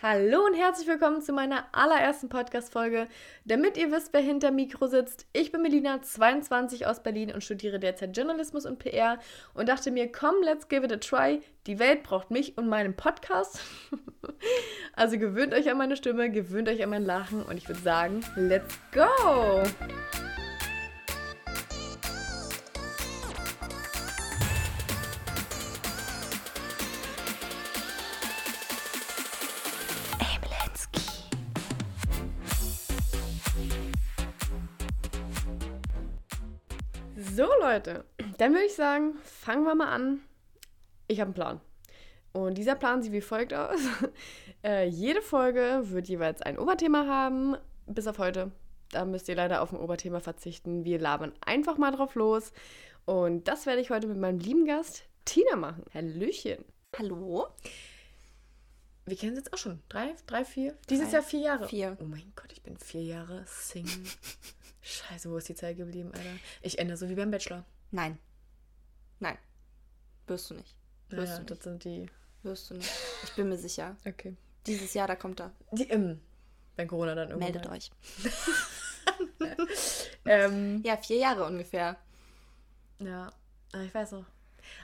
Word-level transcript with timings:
Hallo 0.00 0.46
und 0.46 0.54
herzlich 0.54 0.86
willkommen 0.86 1.22
zu 1.22 1.32
meiner 1.32 1.64
allerersten 1.72 2.28
Podcast-Folge. 2.28 3.08
Damit 3.44 3.76
ihr 3.76 3.90
wisst, 3.90 4.12
wer 4.12 4.20
hinter 4.20 4.52
Mikro 4.52 4.86
sitzt, 4.86 5.26
ich 5.32 5.50
bin 5.50 5.60
Melina, 5.60 6.00
22 6.00 6.86
aus 6.86 7.02
Berlin 7.02 7.32
und 7.32 7.42
studiere 7.42 7.80
derzeit 7.80 8.16
Journalismus 8.16 8.64
und 8.64 8.78
PR 8.78 9.18
und 9.54 9.68
dachte 9.68 9.90
mir, 9.90 10.12
komm, 10.12 10.36
let's 10.44 10.68
give 10.68 10.84
it 10.84 10.92
a 10.92 10.98
try. 10.98 11.42
Die 11.66 11.80
Welt 11.80 12.04
braucht 12.04 12.30
mich 12.30 12.56
und 12.56 12.68
meinen 12.68 12.94
Podcast. 12.94 13.58
also 14.92 15.18
gewöhnt 15.18 15.52
euch 15.52 15.68
an 15.68 15.78
meine 15.78 15.96
Stimme, 15.96 16.30
gewöhnt 16.30 16.68
euch 16.68 16.80
an 16.80 16.90
mein 16.90 17.04
Lachen 17.04 17.42
und 17.42 17.56
ich 17.56 17.66
würde 17.68 17.80
sagen, 17.80 18.20
let's 18.36 18.78
go! 18.92 19.64
So, 37.20 37.48
Leute, 37.60 38.04
dann 38.36 38.52
würde 38.52 38.66
ich 38.66 38.76
sagen, 38.76 39.16
fangen 39.24 39.64
wir 39.64 39.74
mal 39.74 39.92
an. 39.92 40.20
Ich 41.08 41.18
habe 41.18 41.26
einen 41.28 41.34
Plan. 41.34 41.60
Und 42.30 42.56
dieser 42.56 42.76
Plan 42.76 43.02
sieht 43.02 43.10
wie 43.10 43.20
folgt 43.20 43.52
aus. 43.52 43.80
äh, 44.64 44.86
jede 44.86 45.20
Folge 45.20 45.80
wird 45.86 46.06
jeweils 46.06 46.42
ein 46.42 46.60
Oberthema 46.60 47.08
haben, 47.08 47.56
bis 47.86 48.06
auf 48.06 48.18
heute. 48.18 48.52
Da 48.92 49.04
müsst 49.04 49.28
ihr 49.28 49.34
leider 49.34 49.62
auf 49.62 49.72
ein 49.72 49.80
Oberthema 49.80 50.20
verzichten. 50.20 50.84
Wir 50.84 51.00
labern 51.00 51.32
einfach 51.44 51.76
mal 51.76 51.90
drauf 51.90 52.14
los. 52.14 52.52
Und 53.04 53.48
das 53.48 53.66
werde 53.66 53.80
ich 53.80 53.90
heute 53.90 54.06
mit 54.06 54.18
meinem 54.18 54.38
lieben 54.38 54.64
Gast 54.64 55.02
Tina 55.24 55.56
machen. 55.56 55.82
Hallöchen. 55.92 56.64
Hallo. 56.96 57.48
Wir 59.06 59.16
kennen 59.16 59.32
uns 59.32 59.40
jetzt 59.40 59.52
auch 59.52 59.58
schon. 59.58 59.82
Drei, 59.88 60.14
drei, 60.28 60.44
vier? 60.44 60.76
Dieses 60.88 61.10
Jahr 61.10 61.24
vier 61.24 61.40
Jahre. 61.40 61.66
Vier. 61.66 61.96
Oh 62.00 62.04
mein 62.04 62.32
Gott, 62.36 62.52
ich 62.52 62.62
bin 62.62 62.78
vier 62.78 63.02
Jahre 63.02 63.44
Single. 63.48 64.04
Scheiße, 64.88 65.30
wo 65.30 65.36
ist 65.36 65.48
die 65.48 65.54
Zeit 65.54 65.76
geblieben, 65.76 66.10
Alter? 66.14 66.30
Ich 66.62 66.78
ende 66.78 66.96
so 66.96 67.08
wie 67.08 67.14
beim 67.14 67.30
Bachelor. 67.30 67.64
Nein. 67.90 68.18
Nein. 69.20 69.36
Wirst 70.26 70.50
du 70.50 70.54
nicht. 70.54 70.74
Wirst 71.10 71.32
Ja, 71.32 71.38
du 71.38 71.44
das 71.44 71.58
nicht. 71.58 71.62
sind 71.64 71.84
die. 71.84 72.06
Wirst 72.42 72.70
du 72.70 72.74
nicht. 72.74 72.90
Ich 73.24 73.32
bin 73.34 73.48
mir 73.48 73.58
sicher. 73.58 73.96
Okay. 74.06 74.36
Dieses 74.66 74.94
Jahr, 74.94 75.06
da 75.06 75.16
kommt 75.16 75.40
er. 75.40 75.52
Die, 75.72 75.88
ähm, 75.90 76.20
wenn 76.76 76.88
Corona 76.88 77.14
dann 77.14 77.28
irgendwann. 77.30 77.52
Meldet 77.52 77.70
euch. 77.70 77.90
Ähm, 80.24 80.82
Ja, 80.84 80.96
vier 80.98 81.16
Jahre 81.16 81.44
ungefähr. 81.44 81.96
ja, 83.00 83.32
ich 83.84 83.94
weiß 83.94 84.12
noch. 84.12 84.24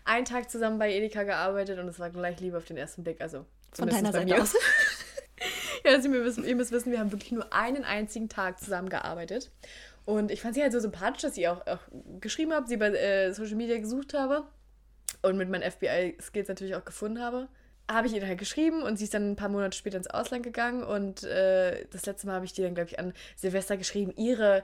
Einen 0.04 0.24
Tag 0.24 0.50
zusammen 0.50 0.78
bei 0.78 0.92
Edeka 0.92 1.24
gearbeitet 1.24 1.78
und 1.78 1.88
es 1.88 1.98
war 1.98 2.10
gleich 2.10 2.40
Liebe 2.40 2.56
auf 2.56 2.64
den 2.64 2.76
ersten 2.78 3.04
Blick. 3.04 3.20
Also, 3.20 3.38
Von 3.72 3.88
zumindest 3.90 3.98
deiner 4.04 4.12
bei 4.12 4.18
Seite 4.20 4.34
mir. 4.34 4.42
aus. 4.42 4.54
Ja, 5.84 5.90
also 5.90 6.08
ihr, 6.10 6.22
müsst, 6.22 6.38
ihr 6.38 6.56
müsst 6.56 6.72
wissen, 6.72 6.90
wir 6.92 6.98
haben 6.98 7.12
wirklich 7.12 7.30
nur 7.32 7.52
einen 7.52 7.84
einzigen 7.84 8.30
Tag 8.30 8.58
zusammen 8.58 8.88
gearbeitet. 8.88 9.50
Und 10.04 10.30
ich 10.30 10.42
fand 10.42 10.54
sie 10.54 10.62
halt 10.62 10.72
so 10.72 10.80
sympathisch, 10.80 11.22
dass 11.22 11.34
sie 11.34 11.48
auch, 11.48 11.66
auch 11.66 11.78
geschrieben 12.20 12.52
habe, 12.52 12.66
sie 12.66 12.76
bei 12.76 12.88
äh, 12.88 13.32
Social 13.32 13.56
Media 13.56 13.78
gesucht 13.78 14.12
habe 14.14 14.44
und 15.22 15.36
mit 15.38 15.48
meinen 15.48 15.70
FBI-Skills 15.70 16.48
natürlich 16.48 16.74
auch 16.74 16.84
gefunden 16.84 17.20
habe. 17.20 17.48
Habe 17.90 18.06
ich 18.06 18.14
ihr 18.14 18.26
halt 18.26 18.38
geschrieben 18.38 18.82
und 18.82 18.96
sie 18.98 19.04
ist 19.04 19.14
dann 19.14 19.32
ein 19.32 19.36
paar 19.36 19.48
Monate 19.48 19.76
später 19.76 19.96
ins 19.98 20.08
Ausland 20.08 20.42
gegangen 20.42 20.82
und 20.82 21.22
äh, 21.24 21.86
das 21.90 22.06
letzte 22.06 22.26
Mal 22.26 22.34
habe 22.34 22.44
ich 22.44 22.52
die 22.52 22.62
dann, 22.62 22.74
glaube 22.74 22.90
ich, 22.90 22.98
an 22.98 23.12
Silvester 23.36 23.76
geschrieben. 23.76 24.12
Ihre, 24.16 24.62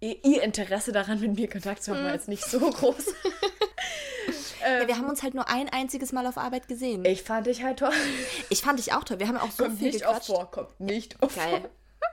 ihr, 0.00 0.24
ihr 0.24 0.42
Interesse 0.42 0.92
daran, 0.92 1.20
mit 1.20 1.34
mir 1.36 1.48
Kontakt 1.48 1.82
zu 1.82 1.94
haben, 1.94 2.04
war 2.04 2.12
jetzt 2.12 2.28
nicht 2.28 2.44
so 2.44 2.58
groß. 2.58 3.06
Ja, 4.60 4.86
wir 4.86 4.96
haben 4.98 5.08
uns 5.08 5.22
halt 5.22 5.34
nur 5.34 5.48
ein 5.48 5.68
einziges 5.70 6.12
Mal 6.12 6.26
auf 6.26 6.36
Arbeit 6.36 6.68
gesehen. 6.68 7.04
ich 7.04 7.22
fand 7.22 7.46
dich 7.46 7.62
halt 7.62 7.78
toll. 7.78 7.92
Ich 8.50 8.60
fand 8.60 8.78
dich 8.78 8.92
auch 8.92 9.04
toll. 9.04 9.18
Wir 9.18 9.28
haben 9.28 9.38
auch 9.38 9.50
so 9.50 9.64
Kommt 9.64 9.78
viel 9.78 9.92
nicht 9.92 10.06
oft 10.06 10.26
gequatscht. 10.26 10.26
vor, 10.26 10.50
kommt 10.50 10.80
nicht 10.80 11.22
oft 11.22 11.36
Geil. 11.36 11.60
vor. 11.60 11.70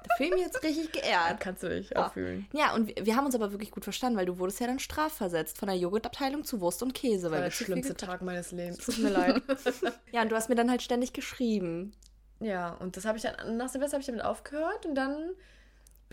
Da 0.08 0.16
fühle 0.18 0.30
ich 0.30 0.36
mich 0.36 0.46
jetzt 0.46 0.64
richtig 0.64 0.92
geehrt. 0.92 1.40
Kannst 1.40 1.64
du 1.64 1.70
dich 1.70 1.90
Ja. 1.90 2.08
auch 2.08 2.14
fühlen. 2.14 2.48
Ja, 2.54 2.74
und 2.74 2.88
wir, 2.88 3.06
wir 3.06 3.16
haben 3.16 3.26
uns 3.26 3.36
aber 3.36 3.52
wirklich 3.52 3.72
gut 3.72 3.84
verstanden, 3.84 4.18
weil 4.18 4.26
du 4.26 4.38
wurdest 4.40 4.60
ja 4.60 4.68
dann 4.68 4.80
strafversetzt 4.80 5.58
von 5.58 5.68
der 5.68 5.78
Joghurtabteilung 5.78 6.44
zu 6.44 6.62
Wurst 6.62 6.82
und 6.84 6.94
Käse. 6.94 7.24
Das 7.24 7.32
Weil 7.32 7.32
war 7.32 7.38
wir 7.40 7.44
der 7.50 7.52
schlimmste 7.52 7.96
Tag 7.96 8.22
meines 8.22 8.52
Lebens. 8.52 8.78
Tut 8.78 9.00
mir 9.00 9.10
leid. 9.10 9.42
Ja, 10.12 10.22
und 10.22 10.30
du 10.32 10.36
hast 10.36 10.50
mir 10.50 10.56
dann 10.56 10.70
halt 10.70 10.82
ständig 10.82 11.12
geschrieben. 11.14 11.94
Ja, 12.40 12.74
und 12.76 12.96
das 12.98 13.06
habe 13.06 13.18
ich 13.18 13.24
dann, 13.24 13.58
nach 13.58 13.70
Silvester 13.70 13.96
habe 13.96 14.02
ich 14.02 14.08
damit 14.08 14.24
aufgehört 14.24 14.86
und 14.86 14.96
dann, 14.96 15.32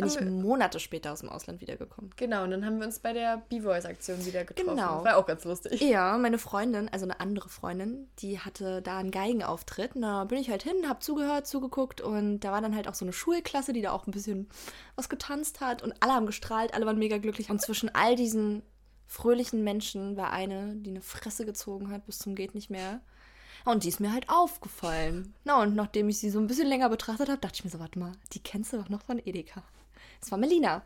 Bin 0.03 0.11
ich 0.11 0.21
Aber- 0.21 0.31
Monate 0.31 0.81
später 0.81 1.13
aus 1.13 1.21
dem 1.21 1.29
Ausland 1.29 1.61
wiedergekommen. 1.61 2.11
genau, 2.17 2.45
und 2.45 2.51
dann 2.51 2.65
haben 2.65 2.79
wir 2.79 2.87
uns 2.87 2.99
bei 2.99 3.13
der 3.13 3.43
B-Voice-Aktion 3.49 4.25
wieder 4.27 4.45
getroffen. 4.45 4.77
Genau. 4.77 5.05
War 5.05 5.17
auch 5.17 5.27
ganz 5.27 5.45
lustig. 5.45 5.81
Ja, 5.81 6.17
meine 6.19 6.39
Freundin, 6.39 6.89
also 6.91 7.05
eine 7.05 7.21
andere 7.21 7.49
Freundin, 7.49 8.09
die 8.19 8.39
hatte 8.39 8.83
da 8.83 8.99
einen 8.99 9.11
Geigenauftritt. 9.11 9.95
Und 9.97 10.03
da 10.03 10.25
bin 10.25 10.39
ich 10.39 10.51
halt 10.51 10.63
hin, 10.63 10.89
hab 10.89 11.03
zugehört, 11.03 11.47
zugeguckt 11.47 12.01
und 12.01 12.41
da 12.41 12.53
war 12.53 12.61
dann 12.61 12.75
halt 12.77 12.89
auch 12.89 12.95
so 12.95 13.05
eine 13.05 13.13
Schulklasse, 13.13 13.73
die 13.73 13.83
da 13.83 13.93
auch 13.93 14.07
ein 14.07 14.13
bisschen 14.13 14.49
was 14.97 15.09
getanzt 15.09 15.61
hat 15.61 15.83
und 15.83 15.95
alle 16.01 16.13
haben 16.13 16.27
gestrahlt, 16.27 16.75
alle 16.75 16.87
waren 16.87 16.99
mega 16.99 17.19
glücklich. 17.19 17.51
Und 17.51 17.61
zwischen 17.63 17.95
all 17.95 18.17
diesen 18.17 18.63
fröhlichen 19.07 19.63
Menschen 19.63 20.17
war 20.17 20.33
eine, 20.33 20.75
die 20.77 20.91
eine 20.91 21.03
Fresse 21.03 21.45
gezogen 21.45 21.91
hat 21.91 22.07
bis 22.07 22.19
zum 22.19 22.35
geht 22.35 22.55
nicht 22.55 22.71
mehr. 22.71 23.01
Und 23.65 23.85
die 23.85 23.89
ist 23.91 24.01
mir 24.01 24.13
halt 24.13 24.29
aufgefallen. 24.29 25.35
Na, 25.45 25.63
und 25.63 25.75
nachdem 25.77 26.09
ich 26.09 26.19
sie 26.19 26.31
so 26.31 26.39
ein 26.41 26.47
bisschen 26.47 26.67
länger 26.67 26.89
betrachtet 26.89 27.29
habe, 27.29 27.39
dachte 27.41 27.57
ich 27.57 27.65
mir 27.65 27.71
so, 27.71 27.79
warte 27.79 27.99
mal, 27.99 28.13
die 28.33 28.41
kennst 28.41 28.73
du 28.73 28.77
doch 28.79 28.89
noch 28.89 29.03
von 29.03 29.19
Edeka. 29.25 29.63
Das 30.21 30.31
war 30.31 30.39
Melina. 30.39 30.83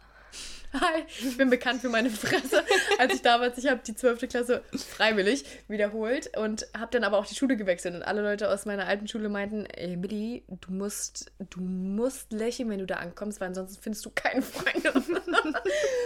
Hi, 0.73 1.05
ich 1.21 1.39
bin 1.39 1.49
bekannt 1.49 1.81
für 1.81 1.89
meine 1.89 2.11
Fresse. 2.11 2.63
Als 2.99 3.15
ich 3.15 3.23
damals, 3.23 3.57
ich 3.57 3.67
habe 3.71 3.81
die 3.87 3.95
12. 3.95 4.29
Klasse 4.29 4.63
freiwillig 4.77 5.45
wiederholt 5.69 6.37
und 6.37 6.67
habe 6.77 6.91
dann 6.91 7.05
aber 7.05 7.17
auch 7.19 7.25
die 7.25 7.35
Schule 7.37 7.57
gewechselt. 7.57 7.95
Und 7.95 8.03
alle 8.03 8.21
Leute 8.21 8.51
aus 8.51 8.67
meiner 8.67 8.87
alten 8.87 9.09
Schule 9.09 9.29
meinten, 9.31 9.65
ey 9.67 9.97
Milli, 9.97 10.43
du 10.49 10.73
musst, 10.73 11.33
du 11.51 11.61
musst 11.61 12.33
lächeln, 12.33 12.69
wenn 12.69 12.81
du 12.81 12.87
da 12.87 12.97
ankommst, 12.97 13.41
weil 13.41 13.49
ansonsten 13.49 13.81
findest 13.81 14.05
du 14.05 14.11
keine 14.15 14.43
Freunde. 14.43 14.93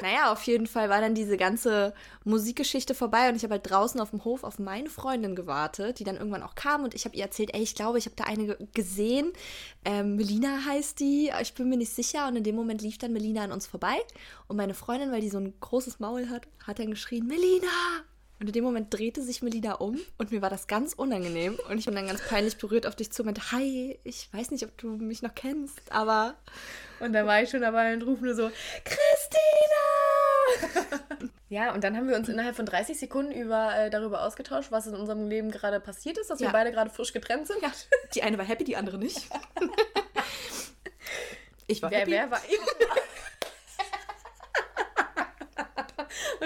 Naja, 0.02 0.32
auf 0.32 0.42
jeden 0.44 0.66
Fall 0.66 0.88
war 0.88 1.00
dann 1.00 1.14
diese 1.14 1.36
ganze 1.36 1.92
Musikgeschichte 2.24 2.94
vorbei 2.94 3.28
und 3.28 3.36
ich 3.36 3.42
habe 3.42 3.54
halt 3.54 3.68
draußen 3.70 4.00
auf 4.00 4.10
dem 4.10 4.24
Hof 4.24 4.44
auf 4.44 4.58
meine 4.58 4.88
Freundin 4.88 5.34
gewartet, 5.36 5.98
die 5.98 6.04
dann 6.04 6.16
irgendwann 6.16 6.42
auch 6.42 6.54
kam 6.54 6.84
und 6.84 6.94
ich 6.94 7.04
habe 7.04 7.16
ihr 7.16 7.22
erzählt, 7.24 7.54
ey, 7.54 7.62
ich 7.62 7.74
glaube, 7.74 7.98
ich 7.98 8.06
habe 8.06 8.16
da 8.16 8.24
eine 8.24 8.46
ge- 8.46 8.56
gesehen. 8.72 9.32
Ähm, 9.84 10.16
Melina 10.16 10.64
heißt 10.66 11.00
die, 11.00 11.30
ich 11.42 11.54
bin 11.54 11.68
mir 11.68 11.76
nicht 11.76 11.92
sicher 11.94 12.28
und 12.28 12.36
in 12.36 12.44
dem 12.44 12.54
Moment 12.56 12.80
lief 12.82 12.98
dann 12.98 13.12
Melina 13.12 13.44
an 13.44 13.52
uns 13.52 13.66
vorbei 13.66 13.96
und 14.48 14.56
meine 14.56 14.74
Freundin, 14.74 15.12
weil 15.12 15.20
die 15.20 15.30
so 15.30 15.38
ein 15.38 15.54
großes 15.60 16.00
Maul 16.00 16.28
hat, 16.28 16.42
hat 16.66 16.78
dann 16.78 16.90
geschrien, 16.90 17.26
Melina! 17.26 17.68
Und 18.40 18.46
in 18.46 18.52
dem 18.54 18.64
Moment 18.64 18.92
drehte 18.94 19.22
sich 19.22 19.42
Melina 19.42 19.74
um 19.74 19.98
und 20.16 20.32
mir 20.32 20.40
war 20.40 20.48
das 20.48 20.66
ganz 20.66 20.94
unangenehm 20.94 21.58
und 21.68 21.76
ich 21.76 21.84
bin 21.84 21.94
dann 21.94 22.06
ganz 22.06 22.26
peinlich 22.26 22.56
berührt 22.56 22.86
auf 22.86 22.96
dich 22.96 23.12
zu 23.12 23.20
und 23.22 23.26
meinte, 23.26 23.52
hi, 23.52 23.98
ich 24.02 24.32
weiß 24.32 24.50
nicht, 24.50 24.64
ob 24.64 24.76
du 24.78 24.88
mich 24.88 25.20
noch 25.20 25.34
kennst, 25.34 25.78
aber 25.92 26.36
Und 27.00 27.12
da 27.12 27.26
war 27.26 27.42
ich 27.42 27.50
schon 27.50 27.60
dabei 27.60 27.92
und 27.92 28.02
rufe 28.02 28.24
nur 28.24 28.34
so, 28.34 28.50
Christina! 28.82 31.28
ja, 31.50 31.74
und 31.74 31.84
dann 31.84 31.94
haben 31.96 32.08
wir 32.08 32.16
uns 32.16 32.30
innerhalb 32.30 32.56
von 32.56 32.64
30 32.64 32.98
Sekunden 32.98 33.32
über, 33.32 33.76
äh, 33.76 33.90
darüber 33.90 34.24
ausgetauscht, 34.24 34.72
was 34.72 34.86
in 34.86 34.94
unserem 34.94 35.28
Leben 35.28 35.50
gerade 35.50 35.78
passiert 35.78 36.16
ist, 36.16 36.30
dass 36.30 36.40
wir 36.40 36.46
Ja. 36.46 36.52
beide 36.52 36.72
gerade 36.72 36.88
frisch 36.90 37.12
getrennt 37.12 37.46
sind. 37.46 37.60
Ja, 37.60 37.70
die 38.14 38.22
eine 38.22 38.38
war 38.38 38.46
happy, 38.46 38.64
die 38.64 38.76
andere 38.76 38.96
nicht. 38.98 39.28
Ich 41.66 41.82
war 41.82 41.90
Wer, 41.92 42.00
happy. 42.00 42.10
wer 42.10 42.30
war 42.32 42.40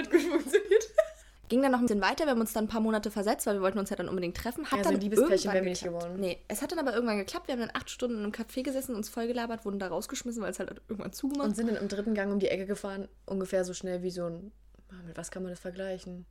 Hat 0.04 0.10
gut 0.10 0.22
funktioniert. 0.22 0.90
Ging 1.48 1.60
dann 1.60 1.72
noch 1.72 1.78
ein 1.78 1.84
bisschen 1.86 2.00
weiter, 2.00 2.24
wir 2.24 2.30
haben 2.30 2.40
uns 2.40 2.54
dann 2.54 2.64
ein 2.64 2.68
paar 2.68 2.80
Monate 2.80 3.10
versetzt, 3.10 3.46
weil 3.46 3.56
wir 3.56 3.60
wollten 3.60 3.78
uns 3.78 3.90
ja 3.90 3.96
dann 3.96 4.08
unbedingt 4.08 4.36
treffen. 4.36 4.64
Hat 4.64 4.78
Ja, 4.78 4.84
so 4.84 4.90
dann 4.90 5.00
Liebespärchen 5.00 5.52
wir 5.52 5.60
nicht 5.60 5.84
geworden. 5.84 6.18
Nee, 6.18 6.38
es 6.48 6.62
hat 6.62 6.72
dann 6.72 6.78
aber 6.78 6.94
irgendwann 6.94 7.18
geklappt. 7.18 7.48
Wir 7.48 7.52
haben 7.52 7.60
dann 7.60 7.70
acht 7.74 7.90
Stunden 7.90 8.16
in 8.16 8.22
einem 8.22 8.32
Café 8.32 8.62
gesessen, 8.62 8.94
uns 8.94 9.10
vollgelabert, 9.10 9.66
wurden 9.66 9.78
da 9.78 9.88
rausgeschmissen, 9.88 10.42
weil 10.42 10.50
es 10.50 10.58
halt 10.58 10.80
irgendwann 10.88 11.12
zugemacht. 11.12 11.48
Und 11.48 11.54
sind 11.54 11.66
dann 11.68 11.76
im 11.76 11.88
dritten 11.88 12.14
Gang 12.14 12.32
um 12.32 12.38
die 12.38 12.48
Ecke 12.48 12.64
gefahren, 12.64 13.08
ungefähr 13.26 13.64
so 13.64 13.74
schnell 13.74 14.02
wie 14.02 14.10
so 14.10 14.24
ein. 14.24 14.52
Ah, 14.90 15.02
Mit 15.06 15.18
was 15.18 15.30
kann 15.30 15.42
man 15.42 15.50
das 15.52 15.60
vergleichen? 15.60 16.24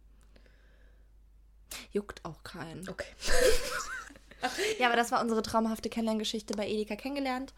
Juckt 1.92 2.26
auch 2.26 2.44
keinen. 2.44 2.90
Okay. 2.90 3.08
Ja, 4.78 4.88
aber 4.88 4.98
das 4.98 5.12
war 5.12 5.22
unsere 5.22 5.42
traumhafte 5.42 5.90
Kennenlerngeschichte 5.90 6.54
bei 6.56 6.68
Edeka 6.68 6.98
kennengelernt. 6.98 7.54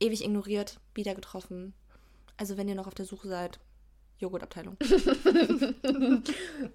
Ewig 0.00 0.24
ignoriert, 0.24 0.80
wieder 0.94 1.14
getroffen. 1.14 1.74
Also 2.36 2.56
wenn 2.56 2.68
ihr 2.68 2.74
noch 2.74 2.86
auf 2.86 2.94
der 2.94 3.04
Suche 3.04 3.28
seid, 3.28 3.60
Joghurtabteilung. 4.18 4.76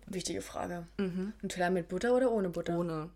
Wichtige 0.07 0.41
Frage. 0.41 0.87
Mhm. 0.97 1.33
Nutella 1.41 1.69
mit 1.69 1.87
Butter 1.87 2.15
oder 2.15 2.31
ohne 2.31 2.49
Butter? 2.49 2.77
Ohne. 2.77 3.09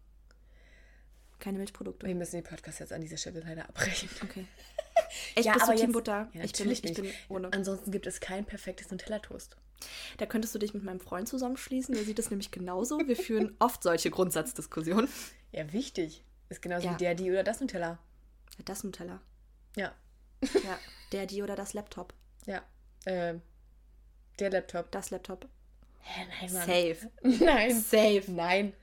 Keine 1.39 1.57
Milchprodukte. 1.57 2.07
Wir 2.07 2.15
müssen 2.15 2.37
den 2.37 2.43
Podcast 2.43 2.79
jetzt 2.79 2.93
an 2.93 3.01
dieser 3.01 3.17
Stelle 3.17 3.41
leider 3.41 3.67
abbrechen. 3.67 4.09
Okay. 4.23 4.45
Echt, 5.35 5.45
Ja, 5.45 5.53
bist 5.53 5.63
aber 5.65 5.73
du 5.73 5.79
Team 5.79 5.89
jetzt- 5.89 5.93
Butter? 5.93 6.29
Ja, 6.33 6.43
ich 6.43 6.53
bin, 6.53 6.67
natürlich 6.67 6.83
ich 6.83 6.93
bin 6.93 7.03
nicht. 7.05 7.29
ohne. 7.29 7.51
Ansonsten 7.51 7.91
gibt 7.91 8.07
es 8.07 8.19
kein 8.21 8.45
perfektes 8.45 8.89
Nutella-Toast. 8.91 9.57
Da 10.17 10.25
könntest 10.25 10.55
du 10.55 10.59
dich 10.59 10.73
mit 10.73 10.83
meinem 10.83 11.01
Freund 11.01 11.27
zusammenschließen. 11.27 11.93
Der 11.93 12.05
sieht 12.05 12.17
das 12.17 12.29
nämlich 12.29 12.51
genauso. 12.51 12.99
Wir 13.05 13.17
führen 13.17 13.55
oft 13.59 13.83
solche 13.83 14.09
Grundsatzdiskussionen. 14.09 15.09
Ja, 15.51 15.71
wichtig. 15.73 16.23
Ist 16.49 16.61
genauso 16.61 16.87
Ja. 16.87 16.93
wie 16.93 16.97
der, 16.97 17.15
die 17.15 17.29
oder 17.31 17.43
das 17.43 17.59
Nutella. 17.59 17.99
Das 18.63 18.83
Nutella. 18.85 19.19
Ja. 19.75 19.93
Ja. 20.41 20.79
Der, 21.11 21.25
die 21.25 21.41
oder 21.43 21.55
das 21.57 21.73
Laptop. 21.73 22.13
Ja. 22.45 22.61
Ähm, 23.05 23.41
der 24.39 24.49
Laptop. 24.51 24.91
Das 24.91 25.09
Laptop. 25.09 25.47
Hä, 26.01 26.25
nein, 26.41 26.53
Mann. 26.53 26.67
Safe. 26.67 26.97
Nein. 27.45 27.81
Safe. 27.81 28.23
Nein. 28.27 28.73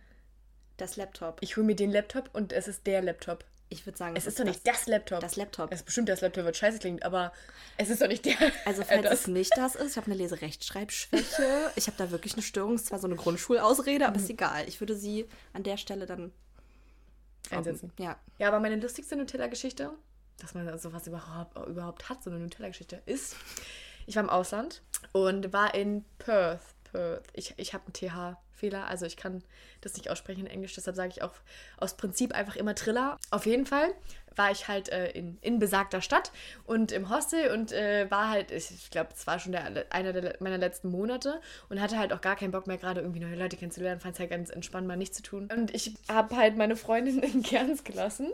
Das 0.78 0.96
Laptop. 0.96 1.36
Ich 1.42 1.56
hole 1.56 1.66
mir 1.66 1.76
den 1.76 1.90
Laptop 1.90 2.30
und 2.32 2.52
es 2.52 2.66
ist 2.66 2.86
der 2.86 3.02
Laptop. 3.02 3.44
Ich 3.68 3.86
würde 3.86 3.98
sagen, 3.98 4.16
Es 4.16 4.26
ist 4.26 4.40
doch 4.40 4.44
nicht 4.44 4.66
das 4.66 4.86
Laptop. 4.86 5.20
das 5.20 5.36
Laptop. 5.36 5.70
Es 5.70 5.80
ist 5.80 5.84
bestimmt 5.84 6.08
das 6.08 6.22
Laptop, 6.22 6.44
wird 6.44 6.56
scheiße 6.56 6.78
klingt, 6.80 7.04
aber 7.04 7.32
es 7.76 7.88
ist 7.88 8.02
doch 8.02 8.08
nicht 8.08 8.24
der. 8.24 8.34
Also 8.64 8.82
falls 8.88 9.02
das. 9.02 9.20
es 9.20 9.26
nicht 9.28 9.52
das 9.56 9.76
ist, 9.76 9.92
ich 9.92 9.96
habe 9.96 10.06
eine 10.06 10.16
Leserechtschreibschwäche. 10.16 11.70
Ich 11.76 11.86
habe 11.86 11.96
da 11.96 12.10
wirklich 12.10 12.32
eine 12.32 12.42
Störung, 12.42 12.74
es 12.74 12.82
ist 12.82 12.88
zwar 12.88 12.98
so 12.98 13.06
eine 13.06 13.14
Grundschulausrede, 13.16 14.06
aber 14.06 14.16
ist 14.16 14.28
egal. 14.30 14.66
Ich 14.66 14.80
würde 14.80 14.96
sie 14.96 15.28
an 15.52 15.62
der 15.62 15.76
Stelle 15.76 16.06
dann 16.06 16.32
Einsetzen. 17.50 17.92
Ja. 17.98 18.18
Ja, 18.38 18.48
aber 18.48 18.60
meine 18.60 18.76
lustigste 18.76 19.16
Nutella-Geschichte, 19.16 19.90
dass 20.38 20.54
man 20.54 20.78
sowas 20.78 21.06
überhaupt, 21.06 21.56
überhaupt 21.68 22.08
hat, 22.08 22.22
so 22.22 22.30
eine 22.30 22.38
Nutella-Geschichte, 22.40 23.02
ist, 23.06 23.36
ich 24.10 24.16
war 24.16 24.24
im 24.24 24.30
Ausland 24.30 24.82
und 25.12 25.52
war 25.52 25.74
in 25.74 26.04
Perth. 26.18 26.60
Perth. 26.90 27.22
Ich, 27.32 27.54
ich 27.56 27.74
habe 27.74 27.84
einen 27.84 27.92
TH-Fehler, 27.92 28.86
also 28.86 29.06
ich 29.06 29.16
kann 29.16 29.42
das 29.82 29.94
nicht 29.94 30.10
aussprechen 30.10 30.40
in 30.40 30.46
Englisch, 30.48 30.74
deshalb 30.74 30.96
sage 30.96 31.10
ich 31.10 31.22
auch 31.22 31.32
aus 31.78 31.96
Prinzip 31.96 32.34
einfach 32.34 32.56
immer 32.56 32.74
Triller. 32.74 33.18
Auf 33.30 33.46
jeden 33.46 33.66
Fall 33.66 33.94
war 34.34 34.50
ich 34.50 34.66
halt 34.66 34.88
äh, 34.88 35.10
in, 35.10 35.38
in 35.42 35.60
besagter 35.60 36.00
Stadt 36.02 36.32
und 36.64 36.90
im 36.90 37.08
Hostel 37.08 37.52
und 37.52 37.70
äh, 37.72 38.10
war 38.10 38.30
halt, 38.30 38.50
ich, 38.50 38.72
ich 38.72 38.90
glaube, 38.90 39.10
es 39.14 39.26
war 39.28 39.38
schon 39.38 39.52
der, 39.52 39.86
einer 39.90 40.12
der, 40.12 40.36
meiner 40.40 40.58
letzten 40.58 40.88
Monate 40.88 41.40
und 41.68 41.80
hatte 41.80 41.96
halt 41.96 42.12
auch 42.12 42.20
gar 42.20 42.34
keinen 42.34 42.50
Bock 42.50 42.66
mehr, 42.66 42.78
gerade 42.78 43.00
irgendwie 43.00 43.20
neue 43.20 43.36
Leute 43.36 43.56
kennenzulernen, 43.56 44.00
fand 44.00 44.14
es 44.14 44.20
halt 44.20 44.30
ganz 44.30 44.50
entspannt, 44.50 44.88
mal 44.88 44.96
nichts 44.96 45.18
zu 45.18 45.22
tun. 45.22 45.48
Und 45.54 45.72
ich 45.72 45.94
habe 46.08 46.34
halt 46.34 46.56
meine 46.56 46.74
Freundin 46.74 47.18
in 47.22 47.44
Kerns 47.44 47.84
gelassen 47.84 48.32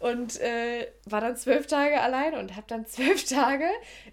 und 0.00 0.40
äh, 0.40 0.88
war 1.06 1.20
dann 1.20 1.36
zwölf 1.36 1.66
Tage 1.66 2.00
alleine 2.00 2.38
und 2.38 2.56
habe 2.56 2.66
dann 2.68 2.86
zwölf 2.86 3.24
Tage 3.24 3.68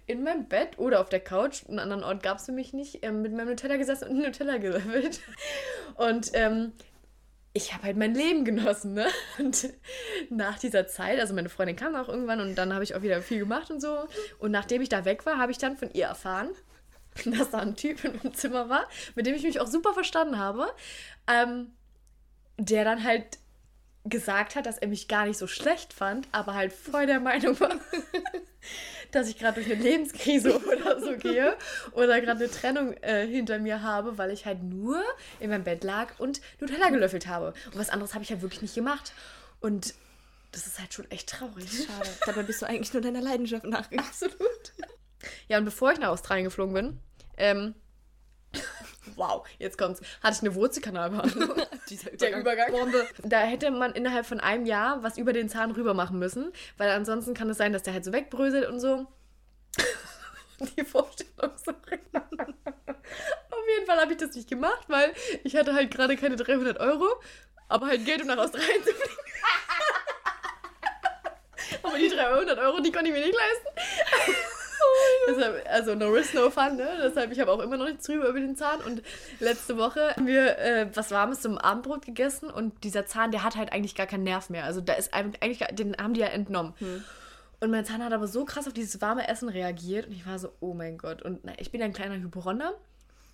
in 0.06 0.22
meinem 0.22 0.46
Bett 0.46 0.78
oder 0.78 1.00
auf 1.00 1.08
der 1.08 1.20
Couch, 1.20 1.64
einen 1.68 1.78
anderen 1.78 2.04
Ort 2.04 2.22
gab 2.22 2.38
es 2.38 2.46
für 2.46 2.52
mich 2.52 2.72
nicht, 2.72 3.00
ähm, 3.02 3.22
mit 3.22 3.32
meinem 3.32 3.48
Nutella 3.48 3.76
gesessen 3.76 4.08
und 4.08 4.18
Nutella 4.18 4.58
gelöffelt. 4.58 5.20
Und 5.96 6.30
ähm, 6.34 6.72
ich 7.54 7.72
habe 7.72 7.84
halt 7.84 7.96
mein 7.96 8.14
Leben 8.14 8.44
genossen, 8.44 8.92
ne? 8.92 9.06
Und 9.38 9.72
nach 10.28 10.58
dieser 10.58 10.86
Zeit, 10.86 11.18
also 11.18 11.32
meine 11.34 11.48
Freundin 11.48 11.76
kam 11.76 11.94
auch 11.94 12.08
irgendwann 12.08 12.40
und 12.40 12.54
dann 12.56 12.74
habe 12.74 12.84
ich 12.84 12.94
auch 12.94 13.00
wieder 13.00 13.22
viel 13.22 13.38
gemacht 13.38 13.70
und 13.70 13.80
so. 13.80 14.06
Und 14.38 14.50
nachdem 14.50 14.82
ich 14.82 14.90
da 14.90 15.06
weg 15.06 15.24
war, 15.24 15.38
habe 15.38 15.52
ich 15.52 15.58
dann 15.58 15.76
von 15.76 15.90
ihr 15.92 16.06
erfahren, 16.06 16.50
dass 17.24 17.50
da 17.50 17.58
ein 17.58 17.76
Typ 17.76 18.04
in 18.04 18.16
meinem 18.16 18.34
Zimmer 18.34 18.68
war, 18.68 18.86
mit 19.14 19.26
dem 19.26 19.34
ich 19.34 19.42
mich 19.42 19.58
auch 19.60 19.66
super 19.66 19.94
verstanden 19.94 20.38
habe, 20.38 20.66
ähm, 21.26 21.72
der 22.58 22.84
dann 22.84 23.04
halt 23.04 23.38
gesagt 24.08 24.56
hat, 24.56 24.66
dass 24.66 24.78
er 24.78 24.88
mich 24.88 25.08
gar 25.08 25.26
nicht 25.26 25.38
so 25.38 25.46
schlecht 25.46 25.92
fand, 25.92 26.28
aber 26.32 26.54
halt 26.54 26.72
voll 26.72 27.06
der 27.06 27.20
Meinung 27.20 27.58
war, 27.60 27.74
dass 29.12 29.28
ich 29.28 29.38
gerade 29.38 29.60
durch 29.60 29.72
eine 29.72 29.82
Lebenskrise 29.82 30.58
oder 30.66 31.00
so 31.00 31.16
gehe 31.16 31.56
oder 31.92 32.20
gerade 32.20 32.44
eine 32.44 32.50
Trennung 32.50 32.92
äh, 33.02 33.26
hinter 33.26 33.58
mir 33.58 33.82
habe, 33.82 34.18
weil 34.18 34.30
ich 34.30 34.46
halt 34.46 34.62
nur 34.62 35.02
in 35.40 35.50
meinem 35.50 35.64
Bett 35.64 35.84
lag 35.84 36.18
und 36.18 36.40
Nutella 36.60 36.90
gelöffelt 36.90 37.26
habe. 37.26 37.54
Und 37.66 37.78
was 37.78 37.90
anderes 37.90 38.14
habe 38.14 38.24
ich 38.24 38.30
halt 38.30 38.42
wirklich 38.42 38.62
nicht 38.62 38.74
gemacht. 38.74 39.12
Und 39.60 39.94
das 40.52 40.66
ist 40.66 40.78
halt 40.78 40.94
schon 40.94 41.10
echt 41.10 41.28
traurig. 41.28 41.68
Schade. 41.86 42.08
Dabei 42.24 42.42
bist 42.42 42.62
du 42.62 42.66
eigentlich 42.66 42.92
nur 42.92 43.02
deiner 43.02 43.20
Leidenschaft 43.20 43.64
nachgegangen. 43.64 44.08
Absolut. 44.08 44.72
Ja, 45.48 45.58
und 45.58 45.64
bevor 45.64 45.92
ich 45.92 45.98
nach 45.98 46.08
Australien 46.08 46.44
geflogen 46.44 46.74
bin, 46.74 47.00
ähm, 47.36 47.74
wow, 49.16 49.46
jetzt 49.58 49.78
kommt's, 49.78 50.00
hatte 50.22 50.34
ich 50.36 50.42
eine 50.42 50.54
Wurzelkanalbehandlung. 50.54 51.50
Dieser 51.88 52.10
Der 52.16 52.38
Übergang. 52.38 52.70
Bombe. 52.70 53.06
Da 53.22 53.40
hätte 53.40 53.70
man 53.70 53.92
innerhalb 53.92 54.26
von 54.26 54.40
einem 54.40 54.66
Jahr 54.66 55.02
was 55.02 55.18
über 55.18 55.32
den 55.32 55.48
Zahn 55.48 55.70
rüber 55.72 55.94
machen 55.94 56.18
müssen, 56.18 56.52
weil 56.76 56.90
ansonsten 56.90 57.34
kann 57.34 57.50
es 57.50 57.58
sein, 57.58 57.72
dass 57.72 57.82
der 57.82 57.94
halt 57.94 58.04
so 58.04 58.12
wegbröselt 58.12 58.68
und 58.68 58.80
so. 58.80 59.06
Die 60.76 60.84
Vorstellung 60.84 61.52
so. 61.56 61.70
Auf 61.72 63.64
jeden 63.74 63.86
Fall 63.86 64.00
habe 64.00 64.12
ich 64.12 64.18
das 64.18 64.34
nicht 64.34 64.48
gemacht, 64.48 64.84
weil 64.88 65.12
ich 65.44 65.54
hatte 65.56 65.74
halt 65.74 65.90
gerade 65.90 66.16
keine 66.16 66.36
300 66.36 66.80
Euro, 66.80 67.06
aber 67.68 67.88
halt 67.88 68.04
Geld, 68.06 68.22
um 68.22 68.28
nach 68.28 68.38
Australien 68.38 68.82
zu 68.82 68.94
fliegen. 68.94 69.16
aber 71.82 71.98
die 71.98 72.08
300 72.08 72.58
Euro, 72.58 72.80
die 72.80 72.90
konnte 72.90 73.08
ich 73.10 73.14
mir 73.14 73.26
nicht 73.26 73.36
leisten. 73.36 74.55
Deshalb, 75.28 75.64
also 75.68 75.94
no 75.94 76.08
risk, 76.08 76.34
no 76.34 76.50
fun, 76.50 76.76
ne? 76.76 76.88
Deshalb, 77.02 77.32
ich 77.32 77.40
habe 77.40 77.50
auch 77.50 77.60
immer 77.60 77.76
noch 77.76 77.86
nichts 77.86 78.06
drüber 78.06 78.28
über 78.28 78.40
den 78.40 78.56
Zahn. 78.56 78.80
Und 78.80 79.02
letzte 79.40 79.76
Woche 79.76 80.14
haben 80.14 80.26
wir 80.26 80.58
äh, 80.58 80.88
was 80.94 81.10
Warmes 81.10 81.40
zum 81.40 81.58
Abendbrot 81.58 82.04
gegessen 82.04 82.50
und 82.50 82.84
dieser 82.84 83.06
Zahn, 83.06 83.30
der 83.30 83.42
hat 83.42 83.56
halt 83.56 83.72
eigentlich 83.72 83.94
gar 83.94 84.06
keinen 84.06 84.24
Nerv 84.24 84.50
mehr. 84.50 84.64
Also 84.64 84.80
da 84.80 84.94
ist 84.94 85.12
eigentlich, 85.14 85.58
den 85.72 85.96
haben 85.96 86.14
die 86.14 86.20
ja 86.20 86.28
entnommen. 86.28 86.74
Und 87.60 87.70
mein 87.70 87.84
Zahn 87.84 88.04
hat 88.04 88.12
aber 88.12 88.28
so 88.28 88.44
krass 88.44 88.66
auf 88.66 88.74
dieses 88.74 89.00
warme 89.00 89.28
Essen 89.28 89.48
reagiert 89.48 90.06
und 90.06 90.12
ich 90.12 90.26
war 90.26 90.38
so, 90.38 90.52
oh 90.60 90.74
mein 90.74 90.98
Gott. 90.98 91.22
Und 91.22 91.40
na, 91.44 91.52
ich 91.58 91.70
bin 91.70 91.80
ja 91.80 91.86
ein 91.86 91.92
kleiner 91.92 92.16
Hyporonder 92.16 92.74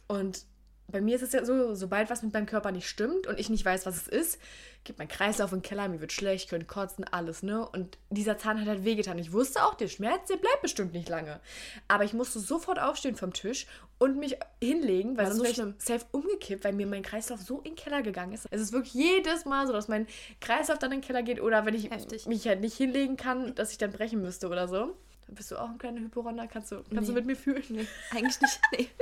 und 0.07 0.45
bei 0.93 1.01
mir 1.01 1.17
ist 1.17 1.23
es 1.23 1.33
ja 1.33 1.45
so, 1.45 1.75
sobald 1.75 2.11
was 2.11 2.23
mit 2.23 2.33
meinem 2.33 2.47
Körper 2.47 2.71
nicht 2.71 2.89
stimmt 2.89 3.27
und 3.27 3.41
ich 3.41 3.51
nicht 3.51 3.65
weiß, 3.65 3.87
was 3.87 3.97
es 3.97 4.09
ist, 4.09 4.39
geht 4.85 4.99
mein 4.99 5.09
Kreislauf 5.09 5.53
in 5.53 5.59
den 5.59 5.63
Keller, 5.65 5.89
mir 5.89 6.01
wird 6.01 6.13
schlecht, 6.13 6.51
könnte 6.51 6.67
kotzen, 6.67 7.05
alles, 7.05 7.43
ne? 7.43 7.67
Und 7.69 7.99
dieser 8.11 8.37
Zahn 8.39 8.61
hat 8.61 8.67
halt 8.69 8.85
wehgetan. 8.85 9.19
Ich 9.19 9.33
wusste 9.33 9.65
auch, 9.65 9.75
der 9.75 9.89
Schmerz, 9.89 10.29
der 10.29 10.37
bleibt 10.37 10.61
bestimmt 10.63 10.93
nicht 10.93 11.09
lange. 11.09 11.41
Aber 11.89 12.05
ich 12.05 12.13
musste 12.13 12.39
sofort 12.41 12.79
aufstehen 12.81 13.17
vom 13.17 13.33
Tisch 13.33 13.67
und 13.99 14.19
mich 14.19 14.37
hinlegen, 14.63 15.17
weil 15.17 15.27
War 15.27 15.33
sonst 15.35 15.57
so 15.57 15.63
wäre 15.63 15.75
ich 15.79 15.85
safe 15.85 16.05
umgekippt, 16.13 16.65
weil 16.65 16.73
mir 16.73 16.87
mein 16.87 17.03
Kreislauf 17.03 17.41
so 17.41 17.59
in 17.59 17.65
den 17.73 17.77
Keller 17.77 18.03
gegangen 18.03 18.33
ist. 18.33 18.47
Es 18.51 18.61
ist 18.61 18.73
wirklich 18.73 18.95
jedes 18.95 19.45
Mal 19.45 19.67
so, 19.67 19.73
dass 19.73 19.89
mein 19.89 20.07
Kreislauf 20.41 20.79
dann 20.79 20.93
in 20.93 21.01
den 21.01 21.07
Keller 21.07 21.23
geht 21.23 21.41
oder 21.41 21.65
wenn 21.65 21.75
ich 21.75 21.91
Heftig. 21.91 22.27
mich 22.27 22.47
halt 22.49 22.61
nicht 22.61 22.77
hinlegen 22.77 23.17
kann, 23.17 23.55
dass 23.55 23.71
ich 23.73 23.79
dann 23.79 23.93
brechen 23.93 24.21
müsste 24.21 24.49
oder 24.49 24.67
so. 24.69 24.97
Dann 25.27 25.37
bist 25.37 25.53
du 25.53 25.57
auch 25.57 25.69
ein 25.71 25.79
kleiner 25.79 26.01
Hyporonder. 26.01 26.49
Kannst 26.49 26.73
du, 26.73 26.83
kannst 26.93 27.09
du 27.09 27.13
Nee. 27.13 27.21
mit 27.21 27.27
mir 27.27 27.37
fühlen? 27.37 27.63
Nee, 27.69 27.87
eigentlich 28.11 28.41
nicht. 28.41 28.61
Nee. 28.77 28.89